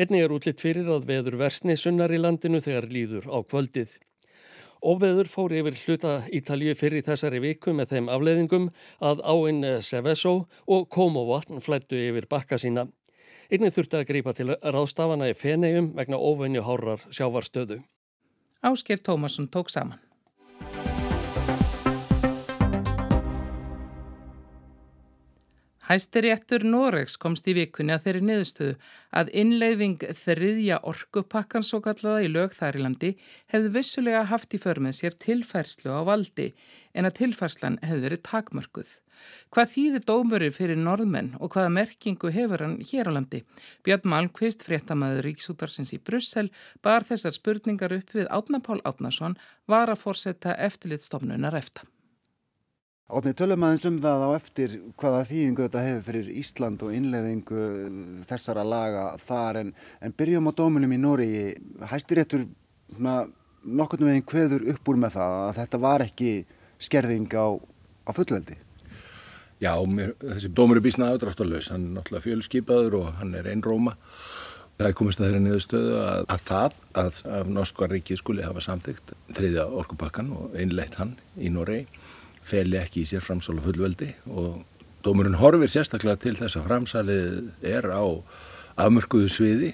Einni 0.00 0.22
er 0.24 0.32
útlitt 0.32 0.64
fyrir 0.64 0.88
að 0.94 1.04
veður 1.10 1.36
versni 1.42 1.76
sunnar 1.76 2.12
í 2.16 2.22
landinu 2.22 2.62
þegar 2.64 2.88
líður 2.88 3.28
á 3.28 3.38
kvöldið. 3.44 3.92
Óveður 4.82 5.28
fór 5.30 5.52
yfir 5.54 5.76
hluta 5.84 6.14
Ítalju 6.32 6.72
fyrir 6.80 7.04
þessari 7.06 7.42
viku 7.44 7.76
með 7.76 7.92
þeim 7.92 8.08
afleðingum 8.10 8.70
að 9.04 9.20
áinn 9.22 9.62
Seveso 9.84 10.34
og 10.64 10.88
Komovatn 10.88 11.60
flættu 11.60 12.00
yfir 12.08 12.26
bakka 12.32 12.58
sína. 12.58 12.88
Einni 13.52 13.68
þurfti 13.68 13.98
að 13.98 14.06
grípa 14.08 14.32
til 14.32 14.46
ráðstafana 14.56 15.26
í 15.28 15.34
fenegjum 15.36 15.90
vegna 15.98 16.16
óvenju 16.16 16.62
hárar 16.64 17.02
sjávarstöðu. 17.12 17.82
Ásker 18.64 19.02
Tómasson 19.04 19.50
tók 19.52 19.68
saman. 19.68 20.00
Hæstiréttur 25.92 26.62
Noregs 26.64 27.18
komst 27.20 27.48
í 27.50 27.52
vikunni 27.52 27.92
að 27.92 28.06
þeirri 28.06 28.20
niðurstöðu 28.24 28.76
að 29.20 29.30
innleiðing 29.42 30.04
þriðja 30.22 30.78
orkupakkan 30.88 31.66
svo 31.68 31.82
kallaða 31.84 32.22
í 32.24 32.30
lög 32.32 32.54
þarilandi 32.56 33.10
hefði 33.52 33.72
vissulega 33.74 34.22
haft 34.30 34.56
í 34.56 34.62
förmið 34.62 34.96
sér 34.96 35.18
tilfærslu 35.26 35.92
á 35.92 36.00
valdi 36.08 36.48
en 36.96 37.10
að 37.10 37.18
tilfærslan 37.18 37.76
hefði 37.84 38.06
verið 38.06 38.24
takmörguð. 38.30 38.88
Hvað 39.52 39.72
þýðir 39.74 40.06
dómurinn 40.08 40.56
fyrir 40.56 40.80
norðmenn 40.80 41.32
og 41.36 41.52
hvaða 41.52 41.76
merkingu 41.76 42.32
hefur 42.32 42.64
hann 42.64 42.78
hér 42.88 43.12
á 43.12 43.16
landi? 43.18 43.44
Björn 43.84 44.08
Malmqvist, 44.14 44.64
fréttamaður 44.64 45.26
Ríksútarsins 45.28 45.92
í 45.92 46.00
Brussel, 46.00 46.48
bar 46.80 47.04
þessar 47.04 47.36
spurningar 47.36 48.00
upp 48.00 48.16
við 48.16 48.32
Átnapál 48.32 48.80
Átnason 48.88 49.36
var 49.68 49.92
að 49.92 50.06
fórsetta 50.06 50.56
eftirlitstofnunar 50.56 51.60
eftir. 51.60 51.84
Átni, 53.12 53.34
tölum 53.36 53.60
aðeins 53.66 53.82
um 53.84 53.96
það 54.00 54.22
á 54.24 54.28
eftir 54.38 54.74
hvaða 54.96 55.24
þýðingu 55.28 55.64
þetta 55.66 55.80
hefur 55.84 56.04
fyrir 56.06 56.28
Ísland 56.40 56.80
og 56.86 56.94
innleðingu 56.96 57.64
þessara 58.30 58.62
laga 58.64 59.02
þar 59.20 59.58
en, 59.60 59.72
en 60.00 60.14
byrjum 60.16 60.48
á 60.48 60.52
dómunum 60.56 60.94
í 60.96 60.98
Nóri. 61.02 61.26
Hæstir 61.90 62.22
réttur 62.22 62.46
nokkurnu 62.96 64.08
veginn 64.08 64.24
hveður 64.32 64.64
upp 64.72 64.88
úr 64.88 65.00
með 65.02 65.18
það 65.18 65.36
að 65.42 65.58
þetta 65.58 65.80
var 65.82 66.04
ekki 66.06 66.30
skerðing 66.80 67.36
á, 67.36 67.46
á 68.08 68.10
fullveldi? 68.16 68.56
Já, 69.60 69.74
mér, 69.84 70.14
þessi 70.22 70.52
dómur 70.56 70.80
er 70.80 70.86
bísnað 70.86 71.12
aðdráttalauðs. 71.18 71.68
Hann 71.74 71.84
er 71.90 71.98
náttúrulega 71.98 72.26
fjölskypaður 72.30 72.96
og 73.02 73.10
hann 73.20 73.36
er 73.36 73.50
einróma. 73.52 73.92
Það 74.80 74.88
er 74.88 74.96
komist 74.96 75.20
að 75.20 75.28
þeirra 75.28 75.44
niðurstöðu 75.44 75.92
að, 76.00 76.24
að 76.32 76.48
það 76.48 76.80
að, 77.04 77.20
að 77.36 77.52
Norska 77.58 77.92
ríkið 77.92 78.22
skuli 78.22 78.48
hafa 78.48 78.64
samtíkt 78.64 79.12
þriðja 79.36 79.68
orkupakkan 79.68 80.32
og 80.32 80.56
einleitt 80.56 80.96
hann 80.96 81.18
í 81.36 81.52
Nóri 81.52 81.82
feli 82.46 82.78
ekki 82.80 83.02
í 83.02 83.08
sér 83.08 83.24
framsála 83.24 83.62
fullveldi 83.64 84.10
og 84.30 84.62
dómurinn 85.02 85.38
horfir 85.40 85.70
sérstaklega 85.72 86.20
til 86.22 86.36
þess 86.38 86.58
að 86.58 86.68
framsalið 86.68 87.66
er 87.66 87.88
á 87.90 88.04
afmörkuðu 88.82 89.30
sviði 89.30 89.72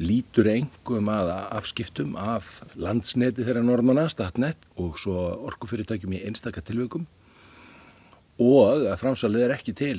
lítur 0.00 0.48
engum 0.48 1.10
að 1.12 1.30
afskiptum 1.58 2.14
af 2.16 2.60
landsneti 2.80 3.44
þeirra 3.44 3.62
norðmanna, 3.64 4.06
statnett 4.08 4.60
og 4.80 4.96
svo 5.00 5.16
orkufyrirtækjum 5.50 6.16
í 6.16 6.22
einstakka 6.28 6.64
tilveikum 6.64 7.04
og 8.40 8.86
að 8.88 8.96
framsalið 9.02 9.46
er 9.46 9.56
ekki 9.58 9.76
til 9.76 9.98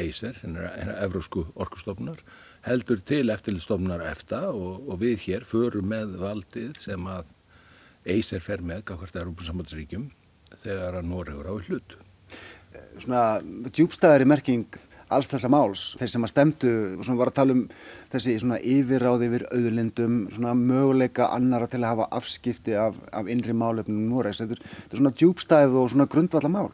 EISER, 0.00 0.38
hennar 0.42 0.94
Evrósku 1.02 1.44
orkustofnunar, 1.60 2.22
heldur 2.66 3.02
til 3.06 3.30
eftirlistofnunar 3.32 4.02
EFTA 4.10 4.46
og, 4.50 4.86
og 4.88 5.00
við 5.02 5.18
hér 5.26 5.46
förum 5.46 5.90
með 5.92 6.16
valdið 6.22 6.78
sem 6.82 7.06
að 7.10 7.28
EISER 8.08 8.42
fer 8.42 8.64
með 8.64 8.86
gafkvært 8.90 9.20
Európa-sambandsríkjum 9.20 10.08
þegar 10.62 11.00
að 11.00 11.10
Noregur 11.10 11.50
á 11.50 11.54
hlut. 11.56 11.96
Svona 13.00 13.24
djúbstæðari 13.70 14.28
merking 14.28 14.80
alls 15.10 15.26
þessa 15.30 15.50
máls, 15.50 15.82
þeir 15.98 16.12
sem 16.12 16.24
að 16.26 16.32
stemdu 16.32 16.70
og 17.00 17.02
svona 17.02 17.18
var 17.18 17.32
að 17.32 17.38
tala 17.40 17.56
um 17.56 17.64
þessi 18.12 18.36
svona 18.38 18.60
yfirráð 18.62 19.26
yfir 19.26 19.44
auðlindum, 19.50 20.20
svona 20.30 20.54
möguleika 20.58 21.30
annara 21.34 21.66
til 21.70 21.82
að 21.82 21.90
hafa 21.90 22.08
afskipti 22.20 22.76
af, 22.78 22.98
af 23.10 23.30
innri 23.30 23.56
málefnum 23.56 24.06
Noregs, 24.10 24.42
þetta 24.42 24.58
er 24.60 25.00
svona 25.00 25.14
djúbstæð 25.18 25.76
og 25.80 25.90
svona 25.94 26.08
grundvalla 26.10 26.52
mál. 26.52 26.70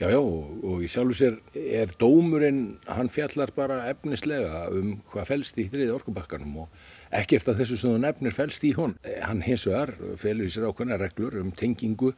Já, 0.00 0.08
já, 0.08 0.20
og 0.20 0.80
í 0.80 0.88
sjálfu 0.88 1.16
sér 1.16 1.34
er 1.60 1.90
dómurinn, 2.00 2.78
hann 2.88 3.10
fjallar 3.12 3.52
bara 3.56 3.82
efnislega 3.90 4.66
um 4.72 4.94
hvað 5.12 5.28
fælst 5.28 5.60
í 5.60 5.66
þriði 5.68 5.92
orkubakkanum 5.98 6.62
og 6.62 6.86
ekkert 7.10 7.50
að 7.50 7.62
þessu 7.62 7.80
sem 7.80 7.94
þú 7.94 8.00
nefnir 8.04 8.36
fælst 8.36 8.64
í 8.66 8.72
hon. 8.76 8.96
Hann 9.24 9.42
hins 9.46 9.66
vegar 9.68 9.94
félur 10.20 10.46
í 10.46 10.54
sér 10.54 10.68
ákveðna 10.70 11.00
reglur 11.00 11.38
um 11.42 11.52
tengingu 11.56 12.14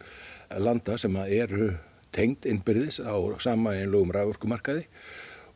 landa 0.61 0.99
sem 1.01 1.17
eru 1.25 1.73
tengd 2.13 2.49
innbyrðis 2.49 3.01
á 3.01 3.17
sama 3.41 3.77
einlugum 3.79 4.13
ræðorkumarkaði 4.13 4.89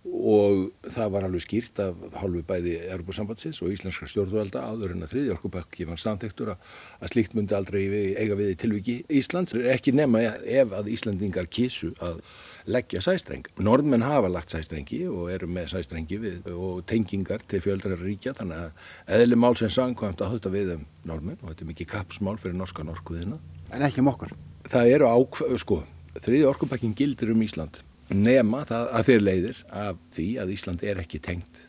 og 0.07 0.69
það 0.87 1.13
var 1.13 1.25
alveg 1.27 1.43
skýrt 1.43 1.81
af 1.83 2.03
hálfu 2.21 2.43
bæði 2.47 2.77
Europasambandsins 2.95 3.59
og 3.65 3.73
íslenska 3.75 4.07
stjórnvalda 4.07 4.63
áður 4.63 4.95
en 4.95 5.03
að 5.03 5.13
þriði 5.15 5.33
orkubakki 5.35 5.87
var 5.89 5.99
samþektur 6.01 6.53
að 6.55 7.09
slíkt 7.11 7.35
myndi 7.35 7.57
aldrei 7.59 7.83
eiga 8.15 8.39
við 8.39 8.53
í 8.53 8.59
tilviki 8.63 8.97
Íslands. 9.19 9.57
Ekki 9.57 9.97
nema 9.97 10.23
ef 10.47 10.75
að 10.79 10.93
Íslandingar 10.95 11.51
kísu 11.51 11.91
að 11.99 12.23
leggja 12.67 13.03
sæstreng. 13.05 13.47
Norðmenn 13.63 14.05
hafa 14.07 14.31
lagt 14.33 14.53
sæstrengi 14.55 15.03
og 15.09 15.31
eru 15.35 15.49
með 15.51 15.73
sæstrengi 15.75 16.19
við, 16.23 16.49
og 16.53 16.85
tengingar 16.91 17.45
til 17.49 17.63
fjöldrar 17.65 18.01
ríkja 18.03 18.35
þannig 18.37 18.67
að 18.67 19.19
eðli 19.19 19.39
mál 19.39 19.55
sem 19.59 19.73
sangkvæmt 19.73 20.23
að 20.23 20.37
höfta 20.37 20.53
við 20.55 20.73
um 20.77 20.87
norðmenn 21.07 21.39
og 21.43 21.53
þetta 21.53 21.67
er 21.67 21.71
mikið 21.73 21.91
kapsmál 21.95 22.39
fyrir 22.43 22.59
norska 22.59 22.87
norkuðina. 22.87 23.39
En 23.75 23.87
ekki 23.87 24.03
um 24.03 24.11
okkur? 24.13 24.35
Það 24.71 24.95
eru 24.97 25.11
ákveð, 25.11 25.59
sko, 25.63 25.83
þriði 26.19 26.49
orkubakkin 26.51 26.97
gildir 26.99 27.33
um 27.35 27.45
Ísland 27.47 27.83
nema 28.13 28.63
það 28.67 28.91
að 28.95 29.09
þeir 29.09 29.25
leiðir 29.25 29.63
af 29.75 30.03
því 30.15 30.27
að 30.43 30.53
Ísland 30.55 30.85
er 30.87 31.01
ekki 31.03 31.23
tengt 31.23 31.63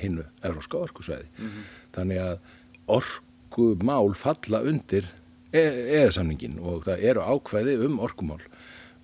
hinnu 0.00 0.26
euróska 0.44 0.78
orkusvæði. 0.78 1.26
Mm 1.38 1.46
-hmm. 1.46 1.64
Þannig 1.94 2.18
að 2.18 2.38
orkumál 2.86 4.14
falla 4.14 4.62
undir 4.62 5.08
eða-samningin 5.52 6.58
e 6.58 6.60
og 6.60 6.84
það 6.84 7.02
eru 7.10 7.20
ákvæði 7.20 7.76
um 7.86 7.98
orkumál. 7.98 8.40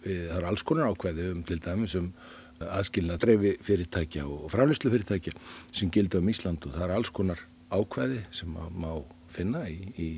Það 0.07 0.37
eru 0.39 0.51
alls 0.51 0.65
konar 0.67 0.93
ákvæði 0.93 1.29
um 1.35 1.43
til 1.47 1.59
dæmis 1.65 1.97
um 1.99 2.13
aðskilna 2.63 3.19
dreifi 3.21 3.57
fyrirtækja 3.67 4.25
og 4.25 4.49
frálislu 4.53 4.93
fyrirtækja 4.93 5.35
sem 5.73 5.91
gildi 5.93 6.21
um 6.21 6.31
Ísland 6.33 6.65
og 6.65 6.77
það 6.77 6.87
eru 6.87 6.99
alls 7.01 7.13
konar 7.13 7.43
ákvæði 7.75 8.23
sem 8.33 8.55
má 8.55 8.91
finna 9.35 9.67
í, 9.69 9.91
í 9.99 10.09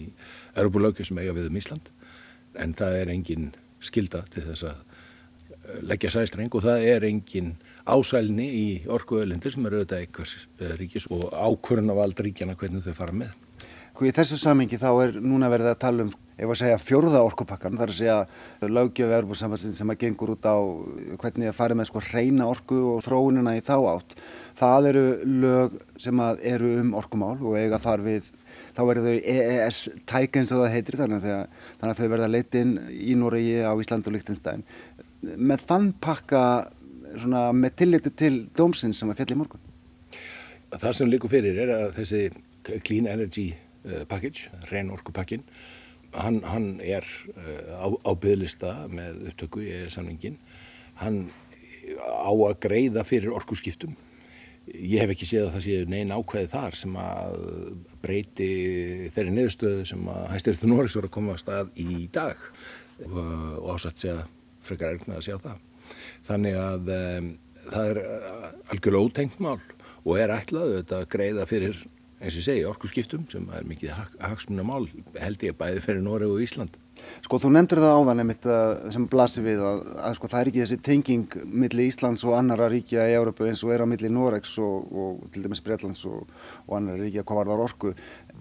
erubulöku 0.54 1.06
sem 1.06 1.18
eiga 1.18 1.34
við 1.34 1.48
um 1.50 1.58
Ísland 1.58 1.90
en 2.58 2.74
það 2.78 3.00
er 3.00 3.12
engin 3.14 3.50
skilda 3.82 4.22
til 4.32 4.44
þess 4.46 4.68
að 4.68 4.84
leggja 5.84 6.12
sæstreng 6.12 6.54
og 6.54 6.64
það 6.64 6.86
er 6.92 7.06
engin 7.08 7.52
ásælni 7.88 8.46
í 8.46 8.66
orkuöðlindir 8.90 9.54
sem 9.54 9.66
eru 9.68 9.80
auðvitað 9.80 10.04
einhvers 10.04 10.34
eh, 10.60 10.74
ríkis 10.80 11.08
og 11.12 11.28
aldra 11.32 12.24
ríkjana 12.24 12.56
hvernig 12.58 12.84
þau 12.84 12.96
fara 12.96 13.16
með. 13.24 13.34
Í 13.98 14.14
þessu 14.14 14.36
samingi 14.38 14.78
þá 14.78 14.90
er 15.02 15.16
núna 15.18 15.48
verið 15.50 15.72
að 15.72 15.80
tala 15.82 16.04
um 16.06 16.10
ef 16.38 16.52
að 16.52 16.58
segja 16.60 16.78
fjórða 16.78 17.22
orkupakkan, 17.26 17.78
þar 17.80 17.90
að 17.90 17.96
segja 17.98 18.68
lögjöfu 18.70 19.14
erbúrsambansin 19.16 19.74
sem 19.74 19.90
að 19.90 20.04
gengur 20.04 20.36
út 20.36 20.46
á 20.46 20.54
hvernig 21.18 21.48
það 21.48 21.56
farið 21.56 21.80
með 21.80 21.88
sko 21.90 22.02
reyna 22.04 22.46
orku 22.46 22.78
og 22.92 23.02
þróunina 23.02 23.56
í 23.58 23.64
þá 23.66 23.74
átt. 23.90 24.14
Það 24.60 24.88
eru 24.92 25.04
lög 25.42 25.76
sem 25.98 26.22
að 26.22 26.44
eru 26.52 26.72
um 26.84 26.94
orkumál 27.00 27.34
og 27.42 27.58
eiga 27.58 27.82
þar 27.82 28.06
við, 28.06 28.30
þá 28.78 28.82
verður 28.92 29.10
þau 29.10 29.34
EES 29.34 29.82
tæk 30.06 30.38
eins 30.38 30.54
og 30.54 30.62
það 30.62 30.74
heitir 30.76 31.00
þannig 31.02 31.28
að, 31.34 31.44
þannig 31.80 31.90
að 31.90 32.00
þau 32.04 32.14
verða 32.14 32.32
leitinn 32.36 32.74
í 32.94 33.18
Noregi 33.18 33.60
á 33.66 33.74
Ísland 33.74 34.06
og 34.06 34.14
Líktinstæðin 34.14 34.66
með 35.18 35.64
þann 35.66 35.92
pakka 35.98 36.42
svona, 37.18 37.48
með 37.50 37.78
tilliti 37.82 38.12
til 38.14 38.34
dómsins 38.54 39.00
sem 39.00 39.10
að 39.10 39.24
fjalli 39.24 39.42
morgun? 39.42 39.64
Það 40.70 40.92
sem 41.00 41.10
líkur 41.10 41.32
fyrir 41.32 41.64
er 41.64 41.72
að 41.74 41.96
þessi 41.98 42.28
Clean 42.84 43.08
Energy 43.08 43.50
Package, 44.08 44.52
reyn 44.72 44.92
orkupakkin, 44.94 45.44
hann, 46.16 46.42
hann 46.46 46.68
er 46.84 47.06
uh, 47.34 47.84
á, 47.84 47.86
á 47.92 48.10
bygglista 48.16 48.74
með 48.92 49.28
upptöku 49.32 49.64
í 49.64 49.76
samningin. 49.92 50.38
Hann 50.98 51.28
á 51.96 52.32
að 52.32 52.58
greiða 52.62 53.04
fyrir 53.08 53.34
orkuskiptum. 53.36 53.96
Ég 54.68 55.00
hef 55.00 55.14
ekki 55.14 55.28
séð 55.28 55.46
að 55.46 55.54
það 55.54 55.64
sé 55.64 55.76
neina 55.88 56.18
ákveði 56.20 56.50
þar 56.52 56.74
sem 56.76 56.96
að 57.00 57.36
breyti 58.02 58.48
þeirri 59.16 59.32
neðustöðu 59.32 59.86
sem 59.88 60.10
að 60.12 60.26
hæstirðu 60.34 60.68
Norris 60.68 60.96
voru 60.98 61.08
að 61.08 61.14
koma 61.14 61.36
að 61.36 61.42
stað 61.44 61.70
í 61.80 62.02
dag 62.12 62.42
og, 63.06 63.72
ásatt 63.72 64.02
segja 64.02 64.26
frekar 64.66 64.98
erfnað 64.98 65.20
að 65.20 65.26
sjá 65.28 65.36
það. 65.46 65.62
Þannig 66.28 66.58
að 66.60 66.92
um, 66.98 67.30
það 67.68 67.92
er 67.92 68.02
algjörlega 68.74 69.06
ótengt 69.06 69.40
mál 69.40 69.56
og 70.04 70.20
er 70.20 70.34
ætlað 70.34 70.76
að 70.82 71.08
greiða 71.14 71.48
fyrir, 71.48 71.80
eins 72.18 72.34
og 72.34 72.40
ég 72.40 72.46
segi, 72.46 72.66
orkurskiptum 72.66 73.24
sem 73.30 73.44
er 73.54 73.66
mikið 73.68 73.92
hagsmunna 74.18 74.64
mál 74.66 74.88
held 75.18 75.42
ég 75.46 75.56
bæði 75.58 75.82
fyrir 75.84 76.02
Noreg 76.02 76.32
og 76.32 76.42
Ísland. 76.42 76.74
Sko 77.22 77.38
þú 77.38 77.52
nefndur 77.54 77.78
það 77.78 77.94
áðan 77.94 78.22
einmitt 78.24 78.48
uh, 78.50 78.88
sem 78.94 79.04
blasir 79.10 79.44
við 79.46 79.62
að, 79.62 79.84
að 80.08 80.16
sko 80.18 80.30
það 80.32 80.40
er 80.40 80.50
ekki 80.50 80.62
þessi 80.64 80.78
tenging 80.88 81.36
millir 81.46 81.92
Íslands 81.92 82.26
og 82.26 82.34
annara 82.40 82.66
ríkja 82.72 83.06
í 83.06 83.14
Európu 83.14 83.46
eins 83.46 83.62
og 83.62 83.70
er 83.74 83.86
á 83.86 83.90
millir 83.90 84.10
Noregs 84.14 84.56
og, 84.58 84.90
og 84.90 85.22
til 85.34 85.46
dæmis 85.46 85.62
Breitlands 85.62 86.02
og, 86.10 86.26
og 86.66 86.74
annara 86.80 87.04
ríkja 87.04 87.22
hvað 87.22 87.42
var 87.44 87.52
þar 87.52 87.64
orku 87.68 87.94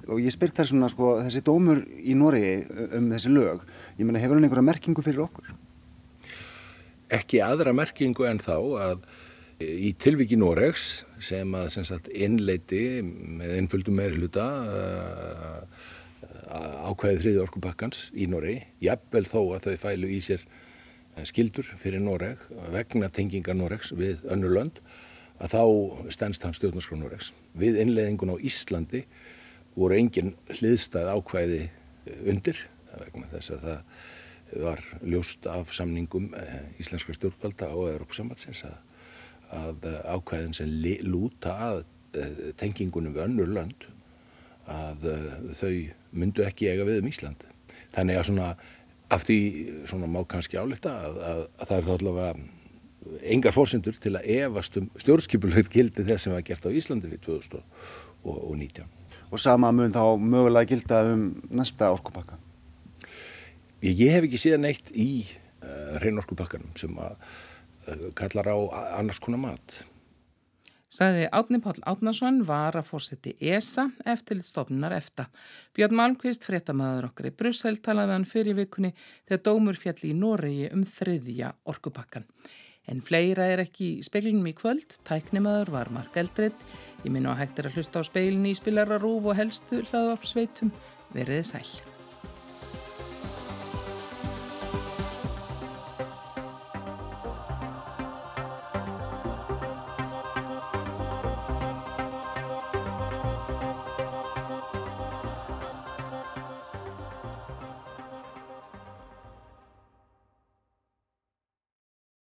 og 0.08 0.24
ég 0.24 0.34
spyrt 0.34 0.58
þær 0.58 0.72
svona 0.72 0.90
sko 0.90 1.14
þessi 1.22 1.46
dómur 1.46 1.86
í 2.02 2.18
Noregi 2.18 2.58
um 2.98 3.14
þessi 3.14 3.34
lög, 3.36 3.64
ég 4.00 4.10
menna 4.10 4.24
hefur 4.24 4.40
hann 4.40 4.50
einhverja 4.50 4.70
merkingu 4.72 5.06
fyrir 5.06 5.28
okkur? 5.28 5.54
ekki 7.14 7.40
aðra 7.44 7.74
merkingu 7.76 8.28
en 8.28 8.42
þá 8.44 8.56
að 8.58 9.06
í 9.64 9.94
tilviki 9.98 10.38
Noregs 10.38 11.04
sem 11.24 11.54
að 11.58 11.70
sem 11.74 11.86
sagt, 11.88 12.10
innleiti 12.14 13.02
með 13.02 13.56
einföldum 13.58 13.98
meirluta 13.98 14.46
uh, 14.68 15.64
ákveðið 16.88 17.24
þriði 17.24 17.42
orkupakkans 17.44 18.04
í 18.16 18.28
Noregi, 18.30 18.62
jafnvel 18.84 19.26
þó 19.28 19.40
að 19.58 19.68
þau 19.68 19.82
fælu 19.88 20.12
í 20.14 20.22
sér 20.24 20.46
skildur 21.28 21.66
fyrir 21.82 22.04
Noreg 22.04 22.42
vegna 22.74 23.10
tengingar 23.10 23.58
Noregs 23.58 23.92
við 23.98 24.22
önnur 24.30 24.54
lönd 24.54 24.82
að 25.42 25.54
þá 25.54 25.64
stennst 26.14 26.46
hann 26.46 26.56
stjórnarskrá 26.56 26.98
Noregs. 26.98 27.32
Við 27.58 27.80
innleiðingun 27.82 28.34
á 28.34 28.38
Íslandi 28.38 29.04
voru 29.78 29.98
engin 29.98 30.36
hliðstað 30.54 31.12
ákveði 31.14 31.62
undir 32.30 32.64
vegna 32.98 33.30
þess 33.34 33.54
að 33.58 33.66
það 33.68 34.64
var 34.64 34.84
ljóst 35.04 35.48
af 35.52 35.74
samningum 35.76 36.30
eh, 36.38 36.62
íslenska 36.82 37.14
stjórnvalda 37.18 37.70
og 37.76 37.90
Európsambatsins 37.92 38.64
að, 38.70 38.78
að 39.56 39.88
eh, 39.90 40.00
ákvæðin 40.16 40.58
sem 40.58 40.74
lúta 41.08 41.54
að 41.70 41.84
eh, 42.18 42.42
tengingunum 42.60 43.16
við 43.16 43.28
önnur 43.28 43.54
lönd 43.60 43.88
að 44.68 45.06
þau 45.56 45.72
myndu 46.12 46.44
ekki 46.44 46.68
eiga 46.68 46.84
við 46.84 46.98
um 47.00 47.06
Ísland. 47.08 47.46
Þannig 47.96 48.18
að 48.20 48.26
svona 48.28 48.48
af 49.16 49.24
því 49.24 49.40
svona 49.88 50.10
má 50.12 50.20
kannski 50.28 50.60
álita 50.60 50.92
að, 51.08 51.20
að, 51.24 51.42
að 51.56 51.70
það 51.70 51.78
er 51.78 51.86
þá 51.86 51.92
allavega 51.94 52.32
engar 53.34 53.56
fórsendur 53.56 53.98
til 54.02 54.14
að 54.18 54.30
evast 54.38 54.78
um 54.80 54.90
stjórnskipulegt 55.00 55.72
gildi 55.74 56.06
þess 56.08 56.28
sem 56.28 56.36
var 56.36 56.44
gert 56.48 56.68
á 56.68 56.72
Íslandi 56.72 57.12
við 57.12 57.24
2019. 57.28 58.88
Og 59.32 59.42
sama 59.44 59.72
mun 59.76 59.96
þá 59.96 60.04
mögulega 60.20 60.72
gilda 60.74 61.02
um 61.14 61.30
næsta 61.52 61.92
orkupakka? 61.96 62.40
Ég 63.84 64.12
hef 64.12 64.26
ekki 64.26 64.40
síðan 64.42 64.68
eitt 64.72 64.90
í 64.92 65.24
uh, 65.24 65.98
hreinorkupakkanum 66.02 66.74
sem 66.80 66.96
að 67.00 67.16
kallar 68.18 68.50
á 68.52 68.58
annars 69.00 69.22
konar 69.24 69.42
mat. 69.44 69.84
Saði 70.88 71.26
Átni 71.36 71.60
Pál 71.60 71.82
Átnarsson 71.84 72.38
var 72.48 72.78
að 72.80 72.88
fórseti 72.88 73.34
ESA 73.44 73.90
eftir 74.08 74.40
stofnunar 74.40 74.96
EFTA. 74.96 75.26
Björn 75.76 75.98
Malmqvist, 76.00 76.48
fréttamaður 76.48 77.10
okkar 77.10 77.28
í 77.28 77.34
Brussel, 77.36 77.76
talaði 77.84 78.16
hann 78.16 78.28
fyrir 78.30 78.56
vikunni 78.56 78.94
þegar 79.28 79.44
dómur 79.50 79.80
fjalli 79.80 80.14
í 80.14 80.16
Noregi 80.16 80.70
um 80.72 80.86
þriðja 80.88 81.52
orkupakkan. 81.68 82.24
En 82.88 83.04
fleira 83.04 83.50
er 83.52 83.66
ekki 83.66 83.98
í 83.98 84.08
speiklinum 84.08 84.48
í 84.48 84.56
kvöld, 84.56 84.96
tæknimaður 85.04 85.74
var 85.76 85.92
Mark 85.92 86.16
Eldred. 86.16 86.56
Ég 87.04 87.12
minn 87.12 87.28
á 87.28 87.36
að 87.36 87.42
hægt 87.42 87.60
er 87.60 87.68
að 87.68 87.82
hlusta 87.82 88.00
á 88.00 88.08
speilin 88.08 88.48
í 88.48 88.56
spilararúf 88.56 89.28
og 89.28 89.38
helstu 89.42 89.84
hlaðvarpsveitum. 89.84 90.72
Verðið 91.12 91.46
sæl. 91.52 91.97